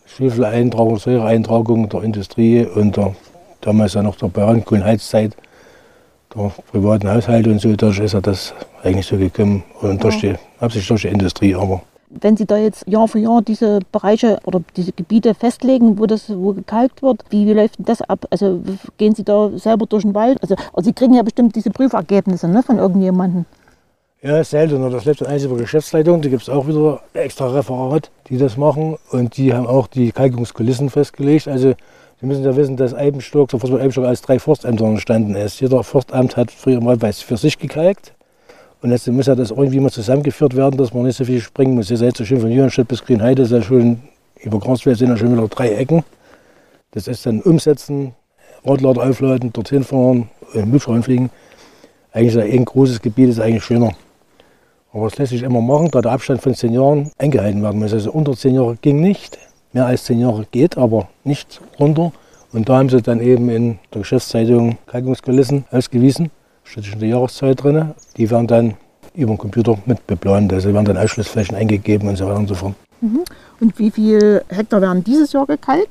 Schwefeleintragung, 0.05 0.97
Säureeintragung 0.97 1.89
der 1.89 2.03
Industrie 2.03 2.65
und 2.65 2.97
der, 2.97 3.15
damals 3.61 3.93
ja 3.93 4.03
noch 4.03 4.15
der 4.15 4.27
Bauernkohlenheizzeit, 4.27 5.35
der 6.35 6.51
privaten 6.71 7.09
Haushalte 7.09 7.51
und 7.51 7.59
so, 7.59 7.75
dadurch 7.75 7.99
ist 7.99 8.13
ja 8.13 8.21
das 8.21 8.53
eigentlich 8.83 9.05
so 9.05 9.17
gekommen. 9.17 9.63
Und 9.81 10.03
durch 10.03 10.19
die, 10.19 10.35
hauptsächlich 10.59 10.87
durch 10.87 11.01
die 11.01 11.07
Industrie, 11.09 11.55
aber 11.55 11.81
Wenn 12.09 12.37
Sie 12.37 12.45
da 12.45 12.57
jetzt 12.57 12.87
Jahr 12.87 13.07
für 13.07 13.19
Jahr 13.19 13.41
diese 13.41 13.79
Bereiche 13.91 14.39
oder 14.45 14.61
diese 14.75 14.93
Gebiete 14.93 15.33
festlegen, 15.33 15.99
wo 15.99 16.05
das 16.05 16.29
wo 16.29 16.53
gekalkt 16.53 17.01
wird, 17.01 17.23
wie, 17.29 17.45
wie 17.45 17.53
läuft 17.53 17.75
das 17.79 18.01
ab? 18.01 18.25
Also 18.29 18.61
gehen 18.97 19.13
Sie 19.13 19.23
da 19.23 19.49
selber 19.55 19.85
durch 19.85 20.03
den 20.03 20.15
Wald? 20.15 20.41
Also, 20.41 20.55
also 20.73 20.87
Sie 20.87 20.93
kriegen 20.93 21.13
ja 21.13 21.23
bestimmt 21.23 21.55
diese 21.55 21.69
Prüfergebnisse 21.69 22.47
ne, 22.47 22.63
von 22.63 22.77
irgendjemandem. 22.77 23.45
Ja, 24.21 24.43
selten. 24.43 24.81
Das 24.91 25.05
läuft 25.05 25.21
dann 25.21 25.27
eins 25.27 25.43
über 25.43 25.57
Geschäftsleitung. 25.57 26.21
Da 26.21 26.29
gibt 26.29 26.41
es 26.41 26.49
auch 26.49 26.67
wieder 26.67 27.01
extra 27.13 27.49
Referat, 27.49 28.09
die 28.29 28.37
das 28.37 28.57
machen. 28.57 28.97
Und 29.11 29.37
die 29.37 29.53
haben 29.53 29.67
auch 29.67 29.87
die 29.87 30.11
Kalkungskulissen 30.11 30.89
festgelegt. 30.89 31.47
Also 31.47 31.75
Sie 32.19 32.25
müssen 32.25 32.43
ja 32.43 32.55
wissen, 32.55 32.77
dass 32.77 32.95
Eibenstock, 32.95 33.49
der 33.49 33.59
Forstbau 33.59 33.79
Eibenstock 33.79 34.05
aus 34.05 34.21
drei 34.23 34.39
Forstämtern 34.39 34.93
entstanden 34.93 35.35
ist. 35.35 35.61
Jeder 35.61 35.83
Forstamt 35.83 36.35
hat 36.35 36.49
früher 36.49 36.81
mal 36.81 36.99
was 36.99 37.21
für 37.21 37.37
sich 37.37 37.59
gekalkt. 37.59 38.13
Und 38.81 38.91
jetzt 38.91 39.07
muss 39.07 39.25
ja 39.25 39.35
das 39.35 39.51
irgendwie 39.51 39.79
mal 39.79 39.91
zusammengeführt 39.91 40.55
werden, 40.55 40.77
dass 40.77 40.93
man 40.93 41.03
nicht 41.03 41.17
so 41.17 41.25
viel 41.25 41.41
springen 41.41 41.75
muss. 41.75 41.89
Ihr 41.89 41.97
seid 41.97 42.15
so 42.15 42.25
schön 42.25 42.39
von 42.39 42.51
Jürenstedt 42.51 42.87
bis 42.87 43.03
Grünheide, 43.03 43.41
ist 43.41 43.51
ja 43.51 43.61
schon, 43.61 44.01
über 44.41 44.59
Kransfeld 44.59 44.97
sind 44.97 45.09
ja 45.09 45.17
schon 45.17 45.33
wieder 45.33 45.47
drei 45.47 45.69
Ecken. 45.69 46.03
Das 46.91 47.07
ist 47.07 47.25
dann 47.25 47.41
umsetzen, 47.41 48.13
Radlader 48.63 49.09
aufladen, 49.09 49.51
dorthin 49.51 49.83
fahren, 49.83 50.29
im 50.53 50.71
Hubschrauber 50.71 51.01
fliegen. 51.01 51.29
Eigentlich 52.11 52.35
ist 52.35 52.53
ein 52.53 52.65
großes 52.65 53.01
Gebiet 53.01 53.29
ist 53.29 53.39
eigentlich 53.39 53.63
schöner. 53.63 53.93
Aber 54.93 55.09
das 55.09 55.17
lässt 55.17 55.31
sich 55.31 55.43
immer 55.43 55.61
machen, 55.61 55.89
da 55.91 56.01
der 56.01 56.11
Abstand 56.11 56.41
von 56.41 56.53
zehn 56.53 56.73
Jahren 56.73 57.11
eingehalten 57.17 57.61
werden 57.61 57.79
muss. 57.79 57.93
Also 57.93 58.11
unter 58.11 58.33
zehn 58.33 58.55
Jahre 58.55 58.77
ging 58.81 59.01
nicht, 59.01 59.37
mehr 59.73 59.85
als 59.85 60.05
zehn 60.05 60.19
Jahre 60.19 60.45
geht, 60.51 60.77
aber 60.77 61.09
nicht 61.23 61.61
runter. 61.79 62.11
Und 62.53 62.69
da 62.69 62.77
haben 62.77 62.89
sie 62.89 63.01
dann 63.01 63.19
eben 63.21 63.49
in 63.49 63.79
der 63.93 64.01
Geschäftszeitung 64.01 64.77
Kalkungskulissen 64.87 65.65
ausgewiesen. 65.71 66.31
Steht 66.69 66.85
schon 66.85 66.99
die 66.99 67.07
Jahreszeit 67.07 67.63
drin. 67.63 67.93
Die 68.17 68.29
werden 68.29 68.47
dann 68.47 68.73
über 69.13 69.33
den 69.33 69.37
Computer 69.37 69.77
mit 69.85 70.05
beplant. 70.05 70.51
Also 70.53 70.73
werden 70.73 70.85
dann 70.85 70.97
Ausschlussflächen 70.97 71.55
eingegeben 71.55 72.09
und 72.09 72.17
so 72.17 72.25
weiter 72.25 72.37
und 72.37 72.47
so 72.47 72.55
fort. 72.55 72.75
Und 73.59 73.79
wie 73.79 73.91
viel 73.91 74.43
Hektar 74.49 74.81
werden 74.81 75.03
dieses 75.03 75.33
Jahr 75.33 75.45
gekalkt? 75.45 75.89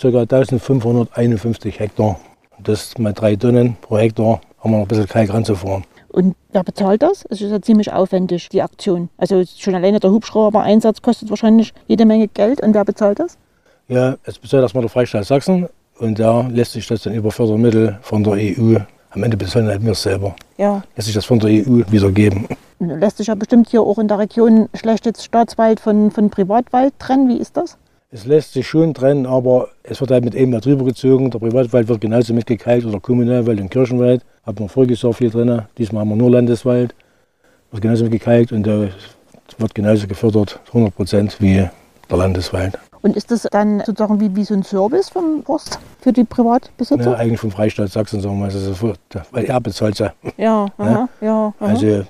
Ca. 0.00 0.06
1551 0.06 1.80
Hektar. 1.80 2.18
Das 2.62 2.96
mal 2.98 3.12
drei 3.12 3.36
Tonnen 3.36 3.76
pro 3.80 3.98
Hektar 3.98 4.40
haben 4.60 4.70
wir 4.70 4.78
noch 4.78 4.84
ein 4.84 4.88
bisschen 4.88 5.08
Kalk 5.08 5.32
ranzufahren. 5.32 5.84
Und 6.08 6.36
wer 6.52 6.62
bezahlt 6.62 7.02
das? 7.02 7.24
Es 7.30 7.40
ist 7.40 7.50
ja 7.50 7.60
ziemlich 7.60 7.92
aufwendig, 7.92 8.48
die 8.50 8.62
Aktion. 8.62 9.08
Also 9.16 9.42
schon 9.56 9.74
alleine 9.74 9.98
der 9.98 10.10
Hubschrauber-Einsatz 10.10 11.02
kostet 11.02 11.30
wahrscheinlich 11.30 11.72
jede 11.88 12.04
Menge 12.04 12.28
Geld. 12.28 12.62
Und 12.62 12.74
wer 12.74 12.84
bezahlt 12.84 13.18
das? 13.18 13.38
Ja, 13.88 14.16
es 14.24 14.38
bezahlt 14.38 14.62
erstmal 14.62 14.82
der 14.82 14.90
Freistaat 14.90 15.24
Sachsen 15.24 15.68
und 15.98 16.18
da 16.18 16.42
lässt 16.48 16.72
sich 16.72 16.86
das 16.86 17.02
dann 17.02 17.14
über 17.14 17.30
Fördermittel 17.30 17.98
von 18.02 18.22
der 18.22 18.34
EU, 18.34 18.76
am 19.14 19.22
Ende 19.22 19.36
bezahlen 19.36 19.66
halt 19.68 19.84
wir 19.84 19.92
es 19.92 20.02
selber, 20.02 20.34
Ja. 20.58 20.82
lässt 20.96 21.06
sich 21.06 21.14
das 21.14 21.24
von 21.24 21.38
der 21.38 21.50
EU 21.50 21.82
wiedergeben. 21.90 22.46
Lässt 22.78 23.18
sich 23.18 23.28
ja 23.28 23.34
bestimmt 23.34 23.68
hier 23.70 23.82
auch 23.82 23.98
in 23.98 24.08
der 24.08 24.18
Region 24.18 24.68
schlecht 24.74 25.06
jetzt 25.06 25.24
Staatswald 25.24 25.78
von, 25.80 26.10
von 26.10 26.30
Privatwald 26.30 26.92
trennen. 26.98 27.28
Wie 27.28 27.36
ist 27.38 27.56
das? 27.56 27.76
Es 28.10 28.26
lässt 28.26 28.52
sich 28.52 28.66
schon 28.66 28.92
trennen, 28.92 29.24
aber 29.24 29.68
es 29.84 30.00
wird 30.00 30.10
halt 30.10 30.24
mit 30.24 30.34
eben 30.34 30.52
drüber 30.60 30.84
gezogen. 30.84 31.30
Der 31.30 31.38
Privatwald 31.38 31.88
wird 31.88 32.00
genauso 32.00 32.34
mitgekalkt 32.34 32.84
oder 32.84 33.00
Kommunalwald 33.00 33.60
und 33.60 33.70
Kirchenwald. 33.70 34.22
Haben 34.44 34.58
wir 34.58 34.68
voriges 34.68 35.00
Jahr 35.02 35.12
viel 35.14 35.30
drin. 35.30 35.62
Diesmal 35.78 36.00
haben 36.00 36.10
wir 36.10 36.16
nur 36.16 36.30
Landeswald. 36.30 36.94
Wird 37.70 37.82
genauso 37.82 38.02
mitgekalkt 38.04 38.52
und 38.52 38.64
da 38.66 38.88
wird 39.58 39.74
genauso 39.74 40.06
gefördert, 40.06 40.60
100 40.68 40.94
Prozent 40.94 41.36
wie 41.40 41.68
der 42.10 42.16
Landeswald. 42.18 42.78
Und 43.02 43.16
ist 43.16 43.30
das 43.30 43.42
dann 43.50 43.80
sozusagen 43.80 44.20
wie, 44.20 44.34
wie 44.36 44.44
so 44.44 44.54
ein 44.54 44.62
Service 44.62 45.08
vom 45.08 45.42
Forst 45.44 45.78
für 46.00 46.12
die 46.12 46.24
Privatbesitzer? 46.24 47.10
Ja, 47.10 47.14
eigentlich 47.14 47.40
vom 47.40 47.50
Freistaat 47.50 47.90
Sachsen, 47.90 48.20
sagen 48.20 48.36
wir 48.36 48.46
mal. 48.46 48.54
Also, 48.54 48.94
weil 49.32 49.44
er 49.44 49.60
bezahlt 49.60 49.98
ja. 49.98 50.12
Ja, 50.36 50.66
aha, 50.78 51.08
ja. 51.20 51.52
aha. 51.58 51.66
Also 51.66 52.04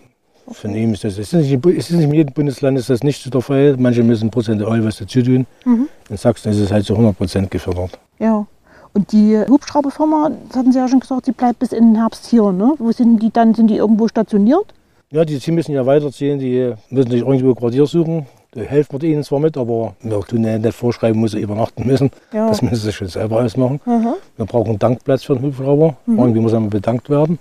von 0.50 0.74
ihm 0.74 0.92
ist 0.92 1.04
das, 1.04 1.14
es 1.14 1.32
ist, 1.32 1.34
nicht, 1.34 1.66
ist 1.66 1.90
nicht 1.90 2.04
in 2.04 2.12
jedem 2.12 2.34
Bundesland 2.34 2.78
ist 2.78 2.90
das 2.90 3.02
nicht 3.02 3.22
so 3.22 3.30
der 3.30 3.40
Fall. 3.40 3.76
Manche 3.78 4.02
müssen 4.02 4.30
prozentual 4.30 4.84
was 4.84 4.98
dazu 4.98 5.22
tun. 5.22 5.46
Mhm. 5.64 5.88
In 6.10 6.16
Sachsen 6.16 6.50
ist 6.50 6.58
es 6.58 6.70
halt 6.70 6.84
zu 6.84 6.92
100 6.92 7.16
Prozent 7.16 7.50
gefördert. 7.50 7.98
ja. 8.18 8.46
Und 8.94 9.10
die 9.12 9.38
Hubschrauberfirma, 9.48 10.32
das 10.48 10.58
hatten 10.58 10.70
Sie 10.70 10.78
ja 10.78 10.86
schon 10.86 11.00
gesagt, 11.00 11.26
die 11.26 11.32
bleibt 11.32 11.60
bis 11.60 11.72
in 11.72 11.92
den 11.92 11.96
Herbst 11.96 12.26
hier. 12.26 12.52
Ne? 12.52 12.74
Wo 12.76 12.92
sind 12.92 13.22
die 13.22 13.30
dann? 13.30 13.54
Sind 13.54 13.68
die 13.68 13.76
irgendwo 13.76 14.06
stationiert? 14.06 14.66
Ja, 15.10 15.24
die, 15.24 15.38
die 15.38 15.50
müssen 15.50 15.72
ja 15.72 15.86
weiterziehen, 15.86 16.38
die 16.38 16.74
müssen 16.90 17.10
sich 17.10 17.22
irgendwo 17.22 17.54
Quartier 17.54 17.86
suchen. 17.86 18.26
Da 18.54 18.60
helfen 18.60 19.00
wir 19.00 19.08
ihnen 19.08 19.24
zwar 19.24 19.40
mit, 19.40 19.56
aber 19.56 19.94
wir 20.02 20.20
tun 20.20 20.44
ja 20.44 20.58
nicht 20.58 20.74
vorschreiben, 20.74 21.22
wo 21.22 21.26
sie 21.26 21.40
übernachten 21.40 21.86
müssen. 21.86 22.10
Ja. 22.34 22.48
Das 22.48 22.60
müssen 22.60 22.76
sie 22.76 22.92
schon 22.92 23.08
selber 23.08 23.40
ausmachen. 23.42 23.80
Aha. 23.86 24.14
Wir 24.36 24.44
brauchen 24.44 24.70
einen 24.70 24.78
Dankplatz 24.78 25.24
für 25.24 25.34
den 25.34 25.44
Hubschrauber. 25.44 25.96
Irgendwie 26.06 26.40
muss 26.40 26.52
einmal 26.52 26.68
bedankt 26.68 27.08
werden. 27.08 27.38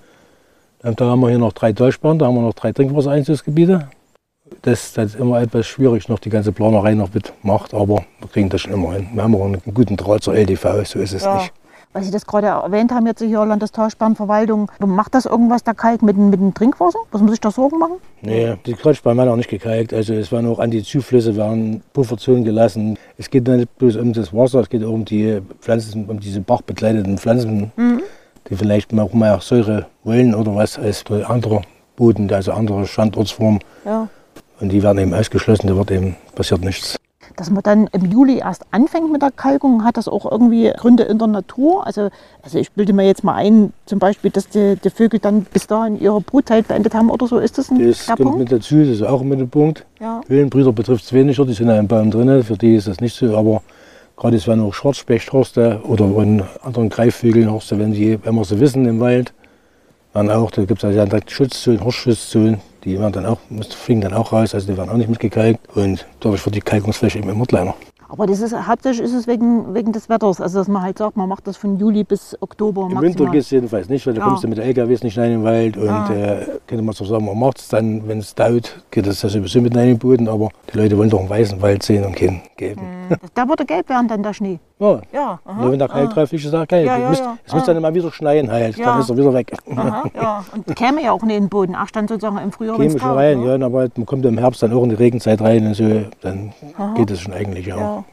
Und 0.84 1.00
da 1.02 1.06
haben 1.06 1.20
wir 1.20 1.30
hier 1.30 1.38
noch 1.38 1.52
drei 1.54 1.74
Talsperren, 1.74 2.18
da 2.18 2.28
haben 2.28 2.36
wir 2.36 2.42
noch 2.42 2.54
drei 2.54 2.72
Trinkwassereinzugsgebiete. 2.72 3.90
Das, 4.62 4.98
ist 4.98 5.16
immer 5.16 5.42
etwas 5.42 5.68
schwierig, 5.68 6.08
noch 6.10 6.20
die 6.20 6.30
ganze 6.30 6.52
Planerei 6.52 6.94
noch 6.94 7.14
mitmacht, 7.14 7.74
aber 7.74 8.06
wir 8.20 8.28
kriegen 8.32 8.50
das 8.50 8.62
schon 8.62 8.74
immer 8.74 8.94
hin. 8.94 9.10
Wir 9.14 9.24
haben 9.24 9.36
auch 9.36 9.46
einen 9.46 9.62
guten 9.74 9.98
Draht 9.98 10.24
zur 10.24 10.34
LTV, 10.36 10.86
so 10.86 11.00
ist 11.00 11.14
es 11.14 11.24
Ja. 11.24 11.36
nicht. 11.36 11.54
Weil 11.94 12.04
Sie 12.04 12.12
das 12.12 12.26
gerade 12.26 12.48
erwähnt 12.48 12.92
haben, 12.94 13.06
jetzt 13.06 13.22
hier 13.22 13.46
Landestalsperrenverwaltung. 13.46 14.72
Macht 14.80 15.14
das 15.14 15.26
irgendwas 15.26 15.64
der 15.64 15.74
Kalk 15.74 16.02
mit, 16.02 16.16
dem- 16.16 16.30
mit 16.30 16.40
dem 16.40 16.54
Trinkwasser? 16.54 17.00
Was 17.12 17.22
muss 17.22 17.34
ich 17.34 17.42
da 17.42 17.52
Sorgen 17.52 17.80
machen? 17.80 17.96
Nee, 18.22 18.56
die 18.66 18.74
Kreuzspann 18.74 19.18
waren 19.18 19.28
auch 19.28 19.36
nicht 19.36 19.50
gekalkt. 19.50 19.94
Also 19.94 20.14
es 20.14 20.32
waren 20.32 20.48
auch 20.48 20.60
an 20.60 20.72
die 20.72 20.84
Zuflüsse, 20.84 21.36
waren 21.36 21.82
Pufferzonen 21.94 22.46
gelassen. 22.46 22.98
Es 23.18 23.30
geht 23.30 23.46
nicht 23.48 23.78
bloß 23.78 23.98
um 23.98 24.14
das 24.14 24.34
Wasser, 24.34 24.62
es 24.62 24.70
geht 24.70 24.84
auch 24.86 24.92
um 24.94 25.04
die 25.04 25.42
Pflanzen, 25.60 26.06
um 26.06 26.20
diese 26.20 26.40
bachbekleideten 26.40 27.18
Pflanzen, 27.18 27.72
die 28.50 28.56
vielleicht 28.56 28.94
mal 28.94 29.04
auch 29.04 29.14
mehr 29.14 29.40
Säure 29.42 29.88
wollen 30.06 30.34
oder 30.34 30.56
was 30.56 30.80
als 30.80 31.04
bei 31.04 31.26
anderer 31.26 31.62
Boden, 31.98 32.32
also 32.32 32.54
andere 32.54 32.88
Standortsformen. 32.88 33.60
Ja. 33.86 34.08
Und 34.62 34.70
die 34.70 34.82
werden 34.82 35.00
eben 35.00 35.14
ausgeschlossen, 35.14 35.68
da 35.68 35.76
wird 35.76 35.92
eben 35.92 36.16
passiert 36.36 36.62
nichts. 36.62 36.98
Dass 37.36 37.50
man 37.50 37.64
dann 37.64 37.88
im 37.92 38.12
Juli 38.12 38.40
erst 38.40 38.66
anfängt 38.72 39.12
mit 39.12 39.22
der 39.22 39.32
Kalkung, 39.32 39.84
hat 39.84 39.98
das 39.98 40.08
auch 40.08 40.30
irgendwie 40.30 40.72
Gründe 40.78 41.04
in 41.04 41.18
der 41.18 41.28
Natur? 41.28 41.86
Also, 41.86 42.10
also 42.42 42.60
ich 42.60 42.72
bilde 42.72 42.94
mir 42.94 43.06
jetzt 43.06 43.24
mal 43.24 43.36
ein, 43.36 43.74
zum 43.86 44.00
Beispiel, 44.00 44.32
dass 44.32 44.48
die, 44.50 44.76
die 44.84 44.90
Vögel 44.90 45.20
dann 45.20 45.44
bis 45.44 45.68
dahin 45.68 46.00
ihre 46.00 46.22
Brutzeit 46.22 46.68
beendet 46.68 46.94
haben 46.94 47.10
oder 47.10 47.28
so. 47.28 47.38
Ist 47.40 47.58
das 47.58 47.70
ein 47.72 47.80
Das 47.86 48.06
kommt 48.08 48.20
Punkt? 48.20 48.40
mit 48.40 48.52
dazu, 48.52 48.80
das 48.80 48.90
ist 48.90 49.04
auch 49.04 49.22
ein 49.22 49.30
Mittelpunkt. 49.30 49.86
Ja. 50.00 50.22
Höhlenbrüder 50.28 50.72
betrifft 50.72 51.06
es 51.06 51.14
weniger, 51.14 51.46
die 51.46 51.54
sind 51.54 51.68
ja 51.68 51.78
im 51.80 51.88
Baum 51.88 52.12
drin, 52.12 52.44
für 52.44 52.58
die 52.58 52.76
ist 52.76 52.88
das 52.88 53.00
nicht 53.00 53.16
so, 53.16 53.36
aber 53.38 53.62
gerade 54.18 54.36
es 54.36 54.48
werden 54.48 54.64
auch 54.64 54.74
Schwarzspechthorste 54.74 55.82
oder 55.88 56.06
in 56.22 56.44
anderen 56.64 56.90
Greifvögeln, 56.90 57.52
Horste, 57.52 57.80
wenn, 57.80 57.94
wenn 57.96 58.36
wir 58.36 58.46
sie 58.46 58.60
wissen 58.60 58.86
im 58.86 59.00
Wald, 59.00 59.34
werden 60.14 60.30
auch, 60.32 60.52
da 60.52 60.64
gibt 60.66 60.84
es 60.84 60.96
ja 60.96 61.06
direkt 61.06 61.32
Schutzzonen, 61.32 61.84
Horstschützzonen, 61.84 62.60
die 62.84 63.00
werden 63.00 63.14
dann 63.14 63.26
auch, 63.26 63.38
fliegen 63.70 64.02
dann 64.02 64.14
auch 64.14 64.32
raus, 64.34 64.54
also 64.54 64.68
die 64.68 64.78
werden 64.78 64.90
auch 64.90 64.98
nicht 64.98 65.10
mitgekalkt 65.10 65.76
und 65.76 66.06
dadurch 66.20 66.46
wird 66.46 66.56
die 66.56 66.62
Kalkungsfläche 66.62 67.20
eben 67.20 67.30
immer 67.30 67.46
kleiner. 67.46 67.74
Aber 68.10 68.28
das 68.28 68.42
ist, 68.42 68.54
hauptsächlich 68.68 69.06
ist 69.06 69.14
es 69.14 69.26
wegen, 69.26 69.74
wegen 69.74 69.94
des 69.94 70.10
Wetters. 70.10 70.42
Also 70.42 70.60
dass 70.60 70.68
man 70.68 70.82
halt 70.82 70.98
sagt, 70.98 71.16
man 71.16 71.30
macht 71.30 71.48
das 71.48 71.56
von 71.56 71.80
Juli 71.80 72.04
bis 72.04 72.36
Oktober 72.42 72.82
Im 72.82 72.96
maximal. 72.96 73.04
Winter 73.04 73.26
geht 73.32 73.42
es 73.44 73.50
jedenfalls 73.52 73.88
nicht, 73.88 74.06
weil 74.06 74.14
da 74.16 74.20
Ja. 74.20 74.28
kommst 74.28 74.44
du 74.44 74.50
mit 74.50 74.58
den 74.58 74.66
LKWs 74.66 75.02
nicht 75.04 75.18
rein 75.18 75.32
in 75.32 75.38
den 75.40 75.44
Wald 75.46 75.78
und 75.78 75.88
Ah. 75.88 76.12
äh, 76.12 76.46
könnte 76.68 76.84
man 76.84 76.94
so 76.94 77.06
sagen, 77.06 77.24
man 77.26 77.40
macht 77.40 77.60
es 77.60 77.70
dann, 77.70 78.06
wenn 78.10 78.20
es 78.20 78.36
dauert, 78.36 78.84
geht 78.92 79.08
es 79.08 79.22
ja 79.22 79.30
sowieso 79.30 79.62
mit 79.62 79.74
rein 79.78 79.84
in 79.84 79.90
den 79.92 80.00
Boden, 80.00 80.28
aber 80.28 80.50
die 80.74 80.78
Leute 80.78 80.98
wollen 80.98 81.10
doch 81.10 81.22
einen 81.22 81.30
weißen 81.30 81.62
Wald 81.62 81.84
sehen 81.84 82.04
und 82.04 82.14
keinen 82.18 82.42
gelben. 82.58 82.82
Da 83.34 83.48
würde 83.48 83.64
gelb 83.66 83.88
werden 83.88 84.10
dann 84.10 84.24
der 84.24 84.34
Schnee. 84.34 84.60
Ja, 84.82 85.00
Ja, 85.14 85.40
aha, 85.46 85.62
Nur 85.62 85.72
wenn 85.72 85.78
da 85.80 85.88
Kalk 85.88 86.10
drauf 86.12 86.34
ist, 86.34 86.44
ist 86.44 86.54
auch 86.56 86.68
Kalk. 86.68 86.86
Ja, 86.88 86.98
ja, 86.98 87.10
Müsst- 87.10 87.22
ja. 87.22 87.38
Es 87.46 87.54
muss 87.54 87.66
dann 87.66 87.78
immer 87.78 87.94
wieder 87.94 88.12
schneien 88.12 88.50
halt, 88.52 88.76
Ja. 88.78 88.86
dann 88.88 89.00
ist 89.02 89.10
er 89.12 89.16
wieder 89.18 89.32
weg. 89.32 89.54
Aha, 89.76 90.04
ja. 90.16 90.44
Und 90.54 90.76
käme 90.76 91.04
ja 91.04 91.12
auch 91.12 91.22
nicht 91.22 91.36
in 91.38 91.44
den 91.44 91.50
Boden. 91.50 91.76
Ach, 91.78 91.92
dann 91.92 92.08
sozusagen 92.08 92.40
im 92.40 92.52
Frühjahr, 92.52 92.80
wir 92.80 92.90
schon 92.90 93.00
rein, 93.12 93.42
ne? 93.42 93.58
ja, 93.60 93.66
aber 93.66 93.88
man 93.96 94.06
kommt 94.08 94.26
im 94.26 94.40
Herbst 94.40 94.64
dann 94.64 94.74
auch 94.74 94.82
in 94.84 94.90
die 94.90 94.96
Regenzeit 94.96 95.40
rein 95.40 95.68
und 95.68 95.76
so, 95.76 95.84
dann 96.22 96.52
geht 96.96 97.12
es 97.12 97.22
schon 97.22 97.34
eigentlich, 97.34 97.68
ja. 97.68 97.78
Ja. 97.78 98.04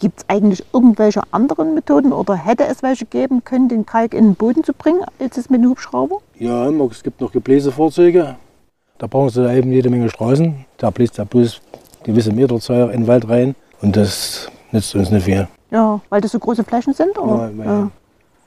Gibt 0.00 0.18
es 0.20 0.24
eigentlich 0.28 0.64
irgendwelche 0.72 1.22
anderen 1.30 1.74
Methoden 1.74 2.12
oder 2.12 2.34
hätte 2.34 2.64
es 2.66 2.82
welche 2.82 3.04
geben 3.06 3.42
können, 3.44 3.68
den 3.68 3.86
Kalk 3.86 4.14
in 4.14 4.26
den 4.30 4.34
Boden 4.34 4.64
zu 4.64 4.72
bringen, 4.72 5.00
als 5.20 5.36
es 5.36 5.48
mit 5.48 5.62
dem 5.62 5.70
Hubschrauber? 5.70 6.18
Ja, 6.38 6.68
es 6.70 7.02
gibt 7.04 7.20
noch 7.20 7.30
Gebläsefahrzeuge, 7.32 8.36
da 8.98 9.06
brauchen 9.06 9.30
sie 9.30 9.52
eben 9.52 9.70
jede 9.72 9.90
Menge 9.90 10.08
Straßen, 10.08 10.64
da 10.76 10.90
bläst 10.90 11.18
da 11.18 11.24
bloß 11.24 11.60
gewisse 12.04 12.32
Meterzahl 12.32 12.90
in 12.90 13.02
den 13.02 13.06
Wald 13.06 13.28
rein 13.28 13.54
und 13.80 13.96
das 13.96 14.48
nützt 14.72 14.94
uns 14.94 15.10
nicht 15.10 15.24
viel. 15.24 15.48
Ja, 15.70 16.00
weil 16.08 16.20
das 16.20 16.32
so 16.32 16.38
große 16.38 16.64
Flächen 16.64 16.94
sind? 16.94 17.18
Oder? 17.18 17.50
Ja, 17.50 17.64
ja. 17.64 17.90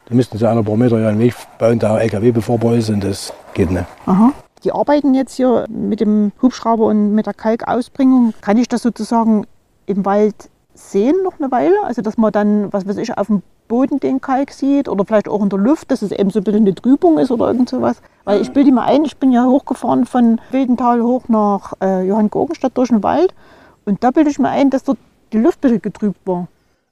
Da 0.06 0.16
müssten 0.16 0.38
sie 0.38 0.48
alle 0.48 0.64
paar 0.64 0.76
Meter 0.76 1.00
ja 1.00 1.10
einen 1.10 1.20
Weg 1.20 1.36
bauen, 1.60 1.80
da 1.80 2.00
LKW 2.00 2.34
ist 2.78 2.90
und 2.90 3.04
das 3.04 3.34
geht 3.54 3.72
nicht. 3.72 3.86
Aha. 4.06 4.32
Die 4.64 4.72
arbeiten 4.72 5.14
jetzt 5.14 5.36
hier 5.36 5.66
mit 5.70 6.02
dem 6.02 6.32
Hubschrauber 6.42 6.86
und 6.86 7.14
mit 7.16 7.26
der 7.26 7.34
Kalkausbringung. 7.34 8.34
Kann 8.42 8.58
ich 8.58 8.68
das 8.68 8.82
sozusagen 8.82 9.46
im 9.86 10.06
Wald 10.06 10.50
sehen 10.74 11.16
noch 11.24 11.40
eine 11.40 11.52
Weile? 11.52 11.76
Also 11.84 12.02
dass 12.02 12.18
man 12.18 12.32
dann, 12.32 12.72
was 12.72 12.88
weiß 12.88 12.98
ich, 12.98 13.18
auf 13.18 13.28
dem 13.28 13.42
Boden 13.68 14.02
den 14.02 14.20
Kalk 14.20 14.52
sieht 14.52 14.90
oder 14.90 15.06
vielleicht 15.06 15.30
auch 15.30 15.42
in 15.42 15.50
der 15.50 15.58
Luft, 15.58 15.92
dass 15.92 16.02
es 16.02 16.12
eben 16.12 16.30
so 16.30 16.40
ein 16.40 16.44
bisschen 16.44 16.64
eine 16.64 16.76
Trübung 16.76 17.18
ist 17.18 17.32
oder 17.32 17.48
irgend 17.48 17.70
sowas. 17.70 18.02
Weil 18.26 18.42
ich 18.42 18.52
bilde 18.52 18.72
mir 18.72 18.84
ein, 18.84 19.06
ich 19.06 19.16
bin 19.18 19.32
ja 19.32 19.46
hochgefahren 19.46 20.06
von 20.06 20.42
Wildental 20.52 21.02
hoch 21.02 21.24
nach 21.30 21.74
äh, 21.82 22.06
Johann 22.06 22.30
Gorgenstadt 22.30 22.78
durch 22.78 22.90
den 22.90 23.02
Wald 23.02 23.34
und 23.86 24.04
da 24.04 24.12
bilde 24.12 24.30
ich 24.30 24.40
mir 24.40 24.50
ein, 24.50 24.70
dass 24.70 24.84
dort 24.84 24.98
die 25.32 25.38
Luft 25.38 25.60
ein 25.60 25.62
bisschen 25.62 25.82
getrübt 25.82 26.20
war. 26.26 26.50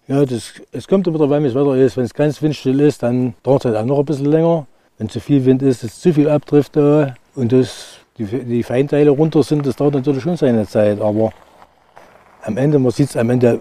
Ja, 0.09 0.25
das, 0.25 0.53
es 0.71 0.87
kommt 0.87 1.05
immer 1.05 1.19
darauf 1.19 1.31
an, 1.33 1.43
wie 1.43 1.47
das 1.47 1.55
Wetter 1.55 1.75
ist. 1.75 1.95
Wenn 1.95 2.05
es 2.05 2.13
ganz 2.15 2.41
windstill 2.41 2.79
ist, 2.81 3.03
dann 3.03 3.35
dauert 3.43 3.63
es 3.63 3.71
halt 3.71 3.77
auch 3.77 3.85
noch 3.85 3.99
ein 3.99 4.05
bisschen 4.05 4.25
länger. 4.25 4.65
Wenn 4.97 5.07
zu 5.07 5.19
viel 5.19 5.45
Wind 5.45 5.61
ist, 5.61 5.83
ist 5.83 6.01
zu 6.01 6.11
viel 6.11 6.27
Abdrift 6.27 6.75
da 6.75 7.13
und 7.35 7.51
das, 7.51 7.99
die, 8.17 8.25
die 8.25 8.63
Feinteile 8.63 9.11
runter 9.11 9.43
sind, 9.43 9.67
das 9.67 9.75
dauert 9.75 9.93
natürlich 9.93 10.23
schon 10.23 10.35
seine 10.35 10.67
Zeit. 10.67 10.99
Aber 10.99 11.31
am 12.43 12.57
Ende, 12.57 12.79
man 12.79 12.91
sieht 12.91 13.09
es 13.09 13.17
am 13.17 13.29
Ende, 13.29 13.59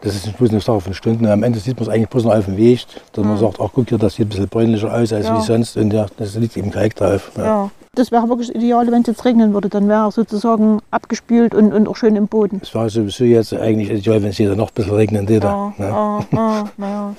das 0.00 0.16
ist 0.16 0.26
nicht 0.26 0.36
bloß 0.36 0.50
eine 0.50 0.60
Sache 0.60 0.80
von 0.80 0.94
Stunden, 0.94 1.26
am 1.26 1.44
Ende 1.44 1.60
sieht 1.60 1.76
man 1.76 1.84
es 1.84 1.94
eigentlich 1.94 2.08
bloß 2.10 2.24
noch 2.24 2.34
auf 2.34 2.44
dem 2.46 2.56
Weg, 2.56 2.84
dass 3.12 3.24
man 3.24 3.38
sagt, 3.38 3.60
ach 3.60 3.70
guck 3.72 3.88
hier, 3.88 3.96
das 3.96 4.14
sieht 4.16 4.26
ein 4.26 4.30
bisschen 4.30 4.48
bräunlicher 4.48 4.92
aus 4.92 5.12
als 5.12 5.26
Ja. 5.26 5.38
wie 5.38 5.42
sonst 5.42 5.76
und 5.76 5.92
ja, 5.92 6.06
das 6.16 6.34
liegt 6.34 6.56
eben 6.56 6.72
Kalk 6.72 6.96
drauf. 6.96 7.30
Ja. 7.36 7.44
Ja. 7.44 7.70
Das 7.94 8.10
wäre 8.10 8.28
wirklich 8.28 8.48
das 8.48 8.56
Ideale, 8.56 8.90
wenn 8.92 9.02
es 9.02 9.06
jetzt 9.06 9.24
regnen 9.24 9.52
würde. 9.54 9.68
Dann 9.68 9.88
wäre 9.88 10.06
er 10.06 10.10
sozusagen 10.10 10.80
abgespült 10.90 11.54
und, 11.54 11.72
und 11.72 11.88
auch 11.88 11.96
schön 11.96 12.16
im 12.16 12.26
Boden. 12.26 12.60
Es 12.62 12.74
war 12.74 12.88
sowieso 12.90 13.24
jetzt 13.24 13.52
eigentlich 13.54 13.90
ideal, 13.90 14.22
wenn 14.22 14.30
es 14.30 14.36
hier 14.36 14.54
noch 14.56 14.68
ein 14.68 14.74
bisschen 14.74 14.94
regnen 14.94 15.28
würde. 15.28 15.46
Ja, 15.46 15.72
ne? 15.78 15.88
ja, 15.88 16.18
ja, 16.32 16.64
naja. 16.76 17.14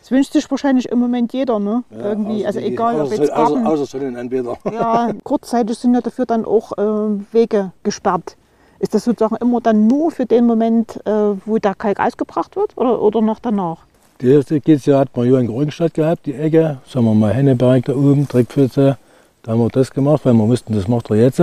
Das 0.00 0.10
wünscht 0.12 0.32
sich 0.32 0.48
wahrscheinlich 0.50 0.88
im 0.88 1.00
Moment 1.00 1.32
jeder, 1.32 1.58
ne? 1.58 1.82
Irgendwie, 1.90 2.36
Außer 2.38 2.46
also 2.46 2.60
die- 2.60 2.66
egal, 2.66 3.00
ob 3.00 3.10
jetzt 3.10 3.32
außer, 3.32 3.54
Garten, 3.54 3.66
außer 3.66 3.86
Sonnenanbeter. 3.86 4.56
ja, 4.72 5.10
kurzzeitig 5.24 5.76
sind 5.78 5.94
ja 5.94 6.00
dafür 6.00 6.26
dann 6.26 6.44
auch 6.44 6.72
äh, 6.78 7.18
Wege 7.32 7.72
gesperrt. 7.82 8.36
Ist 8.78 8.94
das 8.94 9.04
sozusagen 9.04 9.36
immer 9.36 9.60
dann 9.60 9.86
nur 9.86 10.10
für 10.12 10.26
den 10.26 10.46
Moment, 10.46 11.00
äh, 11.06 11.10
wo 11.44 11.58
der 11.58 11.74
Kalk 11.74 11.98
ausgebracht 11.98 12.54
wird 12.56 12.76
oder, 12.76 13.02
oder 13.02 13.20
noch 13.20 13.40
danach? 13.40 13.78
Die 14.20 14.30
erste 14.30 14.60
ja, 14.64 15.00
hat 15.00 15.16
man 15.16 15.26
hier 15.26 15.38
in 15.38 15.46
Georgenstadt 15.48 15.94
gehabt, 15.94 16.26
die 16.26 16.34
Ecke, 16.34 16.78
sagen 16.88 17.04
wir 17.04 17.14
mal 17.14 17.32
Henneberg 17.34 17.84
da 17.86 17.94
oben, 17.94 18.28
Dreckpfütze. 18.28 18.98
Da 19.46 19.52
haben 19.52 19.60
wir 19.60 19.68
das 19.68 19.92
gemacht, 19.92 20.24
weil 20.24 20.34
wir 20.34 20.48
wussten, 20.48 20.74
das 20.74 20.88
macht 20.88 21.08
er 21.08 21.16
jetzt. 21.18 21.40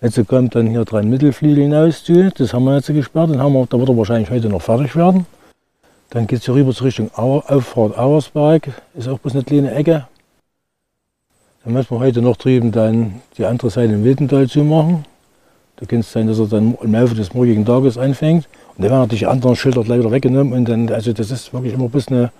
Jetzt 0.00 0.26
kommt 0.28 0.54
dann 0.54 0.66
hier 0.66 0.86
dran 0.86 1.10
Mittelflügel 1.10 1.64
hinaus 1.64 2.02
zu, 2.02 2.30
das 2.30 2.54
haben 2.54 2.64
wir 2.64 2.76
jetzt 2.76 2.86
gesperrt, 2.86 3.28
dann 3.28 3.38
haben 3.38 3.52
wir, 3.52 3.66
da 3.66 3.78
wird 3.78 3.90
er 3.90 3.98
wahrscheinlich 3.98 4.30
heute 4.30 4.48
noch 4.48 4.62
fertig 4.62 4.96
werden. 4.96 5.26
Dann 6.08 6.26
geht 6.26 6.38
es 6.38 6.46
hier 6.46 6.54
rüber 6.54 6.72
zur 6.72 6.86
Richtung 6.86 7.10
Auer, 7.14 7.44
Auffahrt 7.50 7.98
Auersberg, 7.98 8.70
ist 8.94 9.08
auch 9.08 9.18
bloß 9.18 9.34
eine 9.34 9.44
kleine 9.44 9.74
Ecke. 9.74 10.08
Dann 11.64 11.74
müssen 11.74 11.90
wir 11.90 11.98
heute 11.98 12.22
noch 12.22 12.38
drüben 12.38 12.72
dann 12.72 13.20
die 13.36 13.44
andere 13.44 13.68
Seite 13.68 13.92
im 13.92 14.02
Wildental 14.02 14.48
zumachen. 14.48 15.04
Da 15.76 15.84
kann 15.84 16.00
es 16.00 16.10
sein, 16.10 16.28
dass 16.28 16.38
er 16.38 16.46
dann 16.46 16.78
im 16.80 16.92
Laufe 16.94 17.14
des 17.14 17.34
morgigen 17.34 17.66
Tages 17.66 17.98
anfängt. 17.98 18.48
Und 18.78 18.84
dann 18.84 18.90
werden 18.90 19.00
natürlich 19.02 19.20
die 19.20 19.26
anderen 19.26 19.54
Schilder 19.54 19.84
gleich 19.84 19.98
wieder 19.98 20.12
weggenommen. 20.12 20.54
Und 20.54 20.66
dann, 20.66 20.88
also 20.88 21.12
das 21.12 21.30
ist 21.30 21.52
wirklich 21.52 21.74
immer 21.74 21.90
bis 21.90 22.08
eine, 22.08 22.32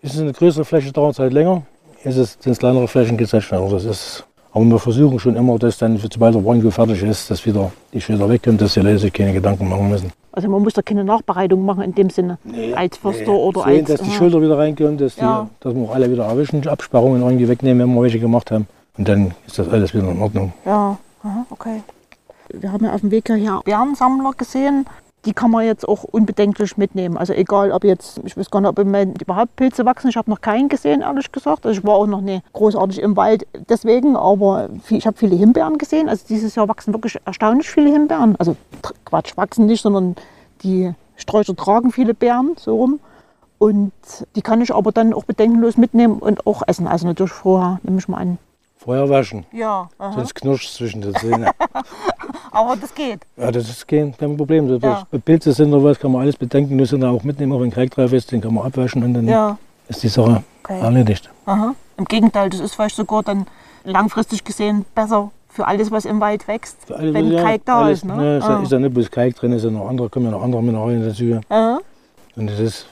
ist 0.00 0.18
eine 0.18 0.32
größere 0.32 0.64
Fläche, 0.64 0.90
dauert 0.90 1.12
es 1.12 1.18
halt 1.18 1.34
länger. 1.34 1.66
Ist 2.06 2.16
es, 2.16 2.36
sind 2.40 2.52
es 2.52 2.58
kleinere 2.58 2.86
Flächen, 2.88 3.16
geht 3.16 3.32
es 3.32 3.44
schneller. 3.44 3.68
Das 3.68 3.84
ist, 3.84 4.24
aber 4.52 4.64
wir 4.64 4.78
versuchen 4.78 5.18
schon 5.18 5.36
immer, 5.36 5.58
dass 5.58 5.78
dann, 5.78 5.96
sobald 5.98 6.34
der 6.34 6.40
Brandgut 6.40 6.72
fertig 6.72 7.02
ist, 7.02 7.30
dass 7.30 7.44
wieder 7.44 7.72
die 7.92 8.00
Schilder 8.00 8.28
wegkommen, 8.28 8.58
dass 8.58 8.74
die 8.74 8.80
Leute 8.80 8.98
sich 8.98 9.12
keine 9.12 9.32
Gedanken 9.32 9.68
machen 9.68 9.88
müssen. 9.90 10.12
Also 10.32 10.48
man 10.48 10.62
muss 10.62 10.74
da 10.74 10.82
keine 10.82 11.02
Nachbereitung 11.02 11.64
machen 11.64 11.82
in 11.82 11.94
dem 11.94 12.10
Sinne. 12.10 12.38
als 12.74 12.96
Förster 12.98 13.32
oder 13.32 13.62
Sehen, 13.64 13.86
als. 13.86 13.88
dass 13.98 14.02
die. 14.02 14.10
Schilder 14.14 14.40
wieder 14.40 14.56
reinkommen, 14.58 14.98
dass, 14.98 15.14
die, 15.16 15.22
Ja. 15.22 15.48
dass 15.60 15.74
wir 15.74 15.82
auch 15.82 15.94
alle 15.94 16.10
wieder 16.10 16.24
erwischen, 16.26 16.60
die 16.62 16.68
Absperrungen 16.68 17.22
irgendwie 17.22 17.48
wegnehmen, 17.48 17.88
wenn 17.88 17.94
wir 17.94 18.02
welche 18.02 18.20
gemacht 18.20 18.50
haben. 18.50 18.66
Und 18.98 19.08
dann 19.08 19.34
ist 19.46 19.58
das 19.58 19.68
alles 19.68 19.92
wieder 19.94 20.08
in 20.10 20.20
Ordnung. 20.22 20.52
Ja, 20.64 20.98
aha, 21.22 21.46
okay. 21.50 21.82
Wir 22.50 22.70
haben 22.70 22.84
ja 22.84 22.92
auf 22.94 23.00
dem 23.00 23.10
Weg 23.10 23.26
hierher 23.26 23.60
Bärensammler 23.64 24.30
gesehen. 24.36 24.86
Die 25.26 25.32
kann 25.32 25.50
man 25.50 25.66
jetzt 25.66 25.86
auch 25.86 26.04
unbedenklich 26.04 26.76
mitnehmen. 26.76 27.16
Also 27.16 27.32
egal, 27.32 27.72
ob 27.72 27.84
jetzt, 27.84 28.20
ich 28.24 28.36
weiß 28.36 28.50
gar 28.50 28.60
nicht, 28.60 28.70
ob 28.70 28.78
im 28.78 28.86
Moment 28.86 29.20
überhaupt 29.20 29.56
Pilze 29.56 29.84
wachsen. 29.84 30.08
Ich 30.08 30.16
habe 30.16 30.30
noch 30.30 30.40
keinen 30.40 30.68
gesehen, 30.68 31.02
ehrlich 31.02 31.32
gesagt. 31.32 31.66
Also 31.66 31.80
ich 31.80 31.84
war 31.86 31.96
auch 31.96 32.06
noch 32.06 32.20
nie 32.20 32.40
großartig 32.52 33.00
im 33.00 33.16
Wald 33.16 33.46
deswegen, 33.68 34.16
aber 34.16 34.68
viel, 34.84 34.98
ich 34.98 35.06
habe 35.06 35.16
viele 35.16 35.34
Himbeeren 35.34 35.78
gesehen. 35.78 36.08
Also 36.08 36.24
dieses 36.28 36.54
Jahr 36.54 36.68
wachsen 36.68 36.94
wirklich 36.94 37.18
erstaunlich 37.24 37.68
viele 37.68 37.90
Himbeeren. 37.90 38.36
Also 38.38 38.56
Quatsch, 39.04 39.36
wachsen 39.36 39.66
nicht, 39.66 39.82
sondern 39.82 40.14
die 40.62 40.94
Sträucher 41.16 41.56
tragen 41.56 41.90
viele 41.90 42.14
Beeren 42.14 42.54
so 42.56 42.76
rum. 42.76 43.00
Und 43.58 43.92
die 44.36 44.42
kann 44.42 44.60
ich 44.60 44.74
aber 44.74 44.92
dann 44.92 45.12
auch 45.12 45.24
bedenkenlos 45.24 45.76
mitnehmen 45.76 46.18
und 46.18 46.46
auch 46.46 46.62
essen. 46.66 46.86
Also 46.86 47.06
natürlich 47.06 47.32
vorher, 47.32 47.80
nehme 47.82 47.98
ich 47.98 48.06
mal 48.06 48.18
an. 48.18 48.38
Vorher 48.86 49.08
waschen, 49.10 49.44
Ja, 49.52 49.88
sonst 49.98 50.32
knirscht 50.36 50.68
es 50.68 50.74
zwischen 50.74 51.00
den 51.02 51.12
Zähnen. 51.16 51.48
aber 52.52 52.76
das 52.76 52.94
geht. 52.94 53.18
Ja, 53.36 53.50
das 53.50 53.68
ist 53.68 53.88
kein, 53.88 54.16
kein 54.16 54.36
Problem. 54.36 54.68
Das, 54.68 54.80
Ja. 54.80 55.18
Pilze 55.24 55.52
sind 55.52 55.74
oder 55.74 55.82
was, 55.82 55.98
kann 55.98 56.12
man 56.12 56.22
alles 56.22 56.36
bedenken. 56.36 56.76
Nur 56.76 56.86
sind 56.86 57.02
auch 57.04 57.24
mitnehmen, 57.24 57.52
auch 57.52 57.60
wenn 57.62 57.72
Kalk 57.72 57.90
drauf 57.90 58.12
ist, 58.12 58.30
den 58.30 58.40
kann 58.40 58.54
man 58.54 58.64
abwaschen 58.64 59.02
und 59.02 59.14
dann 59.14 59.26
Ja, 59.26 59.58
ist 59.88 60.04
die 60.04 60.08
Sache 60.08 60.44
Okay. 60.62 60.80
erledigt. 60.80 61.28
aha. 61.46 61.74
Im 61.96 62.04
Gegenteil, 62.04 62.48
das 62.48 62.60
ist 62.60 62.74
vielleicht 62.76 62.94
sogar 62.94 63.24
dann 63.24 63.46
langfristig 63.82 64.44
gesehen 64.44 64.84
besser 64.94 65.32
für 65.48 65.66
alles, 65.66 65.90
was 65.90 66.04
im 66.04 66.20
Wald 66.20 66.46
wächst, 66.46 66.76
Für 66.86 66.94
alles, 66.96 67.12
wenn 67.12 67.32
ja, 67.32 67.42
Kalk 67.42 67.62
da 67.64 67.80
alles, 67.82 67.98
ist. 67.98 68.04
Ne? 68.04 68.14
Ne, 68.16 68.36
ist, 68.38 68.44
ja, 68.48 68.56
Ah. 68.58 68.62
ist 68.62 68.70
ja 68.70 68.78
nicht 68.78 68.94
bloß 68.94 69.10
Kalk 69.10 69.34
drin, 69.34 69.50
ist 69.52 69.64
ja 69.64 69.70
noch 69.70 69.88
andere, 69.88 70.08
kommen 70.10 70.26
ja 70.26 70.30
noch 70.30 70.42
andere 70.42 70.62
Mineralien 70.62 71.04
dazu. 71.04 71.40
Aha. 71.48 71.80
Und 72.36 72.46
das 72.50 72.60
ist 72.60 72.86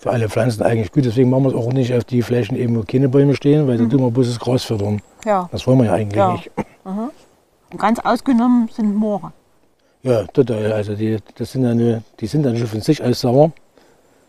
für 0.00 0.10
alle 0.10 0.30
Pflanzen 0.30 0.62
eigentlich 0.62 0.90
gut. 0.92 1.04
Deswegen 1.04 1.28
machen 1.28 1.44
wir 1.44 1.48
es 1.50 1.54
auch 1.54 1.72
nicht 1.74 1.92
auf 1.94 2.04
die 2.04 2.22
Flächen, 2.22 2.56
eben, 2.56 2.74
wo 2.74 2.82
keine 2.82 3.10
Bäume 3.10 3.34
stehen, 3.36 3.68
weil 3.68 3.76
da 3.76 3.84
tun 3.84 4.00
wir 4.00 4.10
bloß 4.10 4.28
das 4.28 4.40
Gras 4.40 4.64
füttern. 4.64 5.02
Ja. 5.26 5.46
Das 5.52 5.66
wollen 5.66 5.78
wir 5.78 5.84
ja 5.84 5.92
eigentlich 5.92 6.16
Ja. 6.16 6.32
nicht. 6.32 6.50
Und 6.84 7.78
ganz 7.78 7.98
ausgenommen 8.00 8.68
sind 8.74 8.94
Moore. 8.96 9.32
Ja, 10.02 10.24
total. 10.24 10.72
Also 10.72 10.94
die, 10.94 11.18
das 11.36 11.52
sind 11.52 11.62
nur, 11.76 12.02
die 12.18 12.26
sind 12.26 12.44
dann 12.44 12.56
schon 12.56 12.66
von 12.66 12.80
sich 12.80 13.02
aus 13.04 13.20
sauer. 13.20 13.52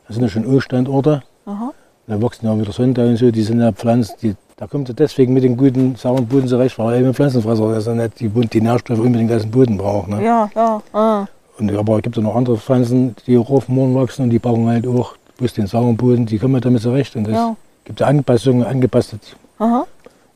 Das 0.07 0.17
sind 0.17 0.23
ja 0.23 0.29
schon 0.29 0.43
Ölstandorte. 0.43 1.23
Aha. 1.45 1.71
Da 2.07 2.21
wachsen 2.21 2.45
ja 2.47 2.59
wieder 2.59 2.73
Sonntag 2.73 3.05
und 3.07 3.15
so, 3.15 3.31
die 3.31 3.41
sind 3.41 3.61
ja 3.61 3.71
Pflanzen, 3.71 4.15
die, 4.21 4.35
da 4.57 4.67
kommt 4.67 4.89
er 4.89 4.95
deswegen 4.95 5.33
mit 5.33 5.45
dem 5.45 5.55
guten, 5.55 5.95
sauren 5.95 6.27
Boden 6.27 6.49
zurecht, 6.49 6.77
weil 6.77 6.95
er 6.95 6.99
eben 6.99 7.13
Pflanzenfresser 7.13 7.77
ist 7.77 7.87
und 7.87 7.97
nicht 7.97 8.19
die, 8.19 8.27
die 8.27 8.61
Nährstoffe 8.61 8.99
unbedingt 8.99 9.31
aus 9.31 9.43
dem 9.43 9.51
Boden 9.51 9.77
braucht. 9.77 10.09
Ne? 10.09 10.21
Ja, 10.21 10.49
ja. 10.53 10.81
Ah. 10.91 11.25
Und, 11.57 11.73
aber 11.73 11.95
es 11.97 12.01
gibt 12.01 12.17
ja 12.17 12.21
noch 12.21 12.35
andere 12.35 12.57
Pflanzen, 12.57 13.15
die 13.25 13.37
auch 13.37 13.49
auf 13.49 13.69
Mooren 13.69 13.95
wachsen 13.95 14.23
und 14.23 14.31
die 14.31 14.39
brauchen 14.39 14.67
halt 14.67 14.85
auch 14.85 15.15
bloß 15.41 15.53
den 15.53 15.67
sauren 15.67 15.97
Boden, 15.97 16.25
die 16.27 16.37
kommen 16.37 16.61
damit 16.61 16.81
zurecht. 16.83 17.15
Und 17.15 17.27
es 17.27 17.33
Ja. 17.33 17.55
gibt 17.83 17.99
ja 17.99 18.07
Anpassungen, 18.07 18.63
angepasste 18.63 19.19
Aha. 19.57 19.85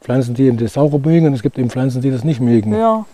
Pflanzen, 0.02 0.34
die 0.34 0.44
eben 0.44 0.58
das 0.58 0.74
saure 0.74 1.00
mögen 1.00 1.28
und 1.28 1.34
es 1.34 1.42
gibt 1.44 1.58
eben 1.58 1.70
Pflanzen, 1.70 2.02
die 2.02 2.12
das 2.12 2.24
nicht 2.24 2.42
mögen. 2.42 2.74
Ja. 2.74 3.06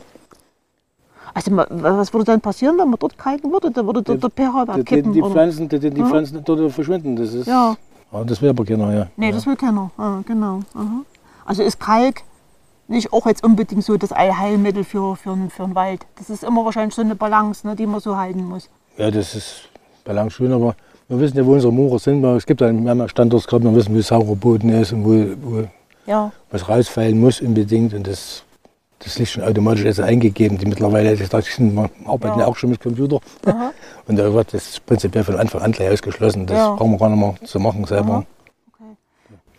Also 1.34 1.52
was 1.56 2.12
würde 2.14 2.26
dann 2.26 2.42
passieren, 2.42 2.78
wenn 2.78 2.90
man 2.90 3.00
dort 3.00 3.18
kalken 3.18 3.52
würde? 3.52 3.72
Da 3.72 3.86
würde 3.86 4.02
dort 4.02 4.22
der 4.24 4.30
pH 4.30 4.62
Die, 4.64 4.68
da 4.68 4.74
die, 4.78 4.84
kippen. 4.84 5.14
die 5.14 5.22
oder? 5.22 5.32
Pflanzen, 5.32 5.70
die, 5.70 5.80
die 5.80 6.04
Pflanzen 6.04 6.42
dort 6.44 6.72
verschwinden. 6.72 7.16
Das 7.16 7.34
ist, 7.34 7.48
Ja. 7.48 7.76
Aber 8.12 8.26
das 8.26 8.42
will 8.42 8.50
aber 8.50 8.66
keiner, 8.66 8.94
ja. 8.94 9.08
Nee, 9.16 9.28
ja. 9.28 9.32
das 9.32 9.46
will 9.46 9.56
keiner. 9.56 9.90
Ah, 9.98 10.20
genau. 10.26 10.60
Aha. 10.74 11.02
Also 11.46 11.64
ist 11.64 11.80
Kalk 11.80 12.24
nicht 12.90 13.14
auch 13.14 13.26
jetzt 13.26 13.42
unbedingt 13.44 13.86
so 13.86 13.96
das 13.96 14.12
Allheilmittel 14.12 14.84
für, 14.84 15.16
für, 15.16 15.38
für 15.50 15.64
einen 15.64 15.76
Wald. 15.76 16.06
Das 16.18 16.30
ist 16.30 16.44
immer 16.44 16.66
wahrscheinlich 16.66 16.94
so 16.94 17.02
eine 17.02 17.16
Balance, 17.16 17.66
ne, 17.66 17.76
die 17.78 17.86
man 17.88 18.02
so 18.02 18.18
halten 18.18 18.44
muss. 18.50 18.70
Ja, 18.98 19.10
das 19.12 19.34
ist 19.36 19.70
Balance 20.04 20.36
schön, 20.36 20.52
aber 20.52 20.76
wir 21.12 21.20
wissen 21.20 21.38
ja, 21.38 21.46
wo 21.46 21.54
unsere 21.54 21.74
Moore 21.74 22.00
sind. 22.00 22.24
Es 22.24 22.46
gibt 22.46 22.62
ja 22.62 22.68
wir 22.72 22.90
haben 22.90 23.00
wir 23.00 23.76
wissen, 23.76 23.94
wo 23.96 24.02
saurer 24.02 24.36
Boden 24.36 24.70
ist 24.70 24.94
und 24.94 25.04
wo, 25.04 25.10
wo 25.44 25.64
Ja. 26.08 26.32
was 26.52 26.70
rausfallen 26.70 27.20
muss 27.20 27.42
unbedingt. 27.42 27.94
Und 27.94 28.08
das, 28.08 28.44
das 29.00 29.18
ist 29.20 29.32
schon 29.32 29.44
automatisch 29.44 29.84
jetzt 29.84 30.00
eingegeben. 30.00 30.58
Die 30.58 30.66
mittlerweile, 30.66 31.18
das, 31.18 31.28
das 31.28 31.46
sind, 31.48 31.76
wir 31.76 31.90
arbeiten 32.06 32.40
ja. 32.40 32.48
Auch 32.48 32.56
schon 32.56 32.70
mit 32.70 32.80
Computer. 32.80 33.20
Aha. 33.46 33.72
Und 34.08 34.16
da 34.18 34.34
wird 34.34 34.54
das 34.54 34.80
prinzipiell 34.80 35.26
von 35.26 35.36
Anfang 35.36 35.62
an 35.62 35.74
gleich 35.74 35.90
ausgeschlossen. 35.92 36.46
Das 36.46 36.58
Ja. 36.58 36.76
brauchen 36.76 36.92
wir 36.92 36.98
gar 36.98 37.10
nicht 37.10 37.20
mehr 37.20 37.36
zu 37.44 37.60
machen 37.60 37.84
selber. 37.84 38.14
Aha. 38.14 38.26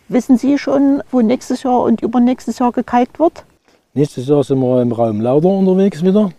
Wissen 0.09 0.37
Sie 0.39 0.57
schon, 0.57 1.03
wo 1.11 1.21
nächstes 1.21 1.61
Jahr 1.61 1.81
und 1.83 2.01
übernächstes 2.01 2.57
Jahr 2.59 2.71
gekalkt 2.71 3.19
wird? 3.19 3.45
Nächstes 3.93 4.27
Jahr 4.27 4.43
sind 4.43 4.59
wir 4.59 4.81
im 4.81 4.91
Raum 4.91 5.21
Lauder 5.21 5.49
unterwegs 5.49 6.03
wieder. 6.03 6.31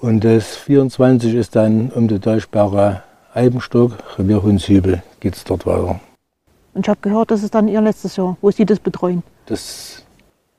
Und 0.00 0.24
das 0.24 0.56
24 0.56 1.34
ist 1.34 1.54
dann 1.54 1.90
um 1.90 2.08
die 2.08 2.18
Talsperre 2.18 3.02
Eibenstock, 3.34 3.92
Revier 4.18 4.42
Hundshübel, 4.42 5.02
geht 5.20 5.36
es 5.36 5.44
dort 5.44 5.66
weiter. 5.66 6.00
Und 6.74 6.86
ich 6.86 6.88
habe 6.88 7.00
gehört, 7.02 7.30
das 7.30 7.42
ist 7.42 7.54
dann 7.54 7.68
Ihr 7.68 7.80
letztes 7.80 8.16
Jahr, 8.16 8.36
wo 8.40 8.50
Sie 8.50 8.64
das 8.64 8.78
betreuen. 8.78 9.22
Das 9.46 10.02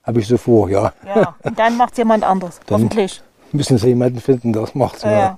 habe 0.04 0.20
ich 0.20 0.28
so 0.28 0.38
vor, 0.38 0.70
ja. 0.70 0.92
Ja. 1.06 1.36
Und 1.44 1.58
dann 1.58 1.78
macht 1.78 1.92
es 1.94 1.98
jemand 1.98 2.24
anders, 2.24 2.60
Dann- 2.66 2.76
hoffentlich. 2.84 3.22
Müssen 3.52 3.78
Sie 3.80 3.88
jemanden 3.88 4.20
finden, 4.20 4.54
der 4.54 4.62
das 4.64 4.76
macht. 4.76 5.02
Ja. 5.04 5.12
ja. 5.12 5.38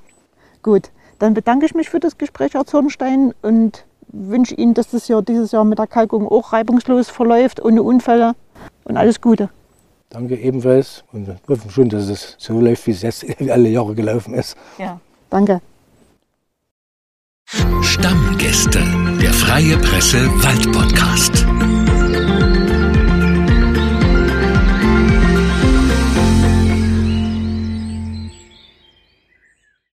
Gut, 0.63 0.89
dann 1.19 1.33
bedanke 1.33 1.65
ich 1.65 1.73
mich 1.73 1.89
für 1.89 1.99
das 2.01 2.17
Gespräch, 2.17 2.53
Herr 2.55 2.65
Zornstein, 2.65 3.33
und 3.41 3.85
wünsche 4.09 4.55
Ihnen, 4.55 4.73
dass 4.73 4.89
das 4.89 5.07
Jahr, 5.07 5.21
dieses 5.21 5.51
Jahr 5.53 5.63
mit 5.63 5.79
der 5.79 5.87
Kalkung 5.87 6.27
auch 6.27 6.51
reibungslos 6.51 7.09
verläuft, 7.09 7.63
ohne 7.63 7.83
Unfälle 7.83 8.33
und 8.83 8.97
alles 8.97 9.21
Gute. 9.21 9.49
Danke 10.09 10.35
ebenfalls 10.35 11.05
und 11.13 11.27
wir 11.27 11.37
hoffen 11.47 11.71
schon, 11.71 11.87
dass 11.87 12.09
es 12.09 12.35
so 12.37 12.59
läuft, 12.59 12.85
wie 12.87 12.91
es 12.91 13.01
jetzt 13.01 13.25
alle 13.49 13.69
Jahre 13.69 13.95
gelaufen 13.95 14.33
ist. 14.33 14.57
Ja. 14.77 14.99
Danke. 15.29 15.61
Stammgäste, 17.81 18.79
der 19.21 19.33
Freie 19.33 19.77
Presse 19.77 20.17
Wald 20.43 20.71
Podcast. 20.71 21.45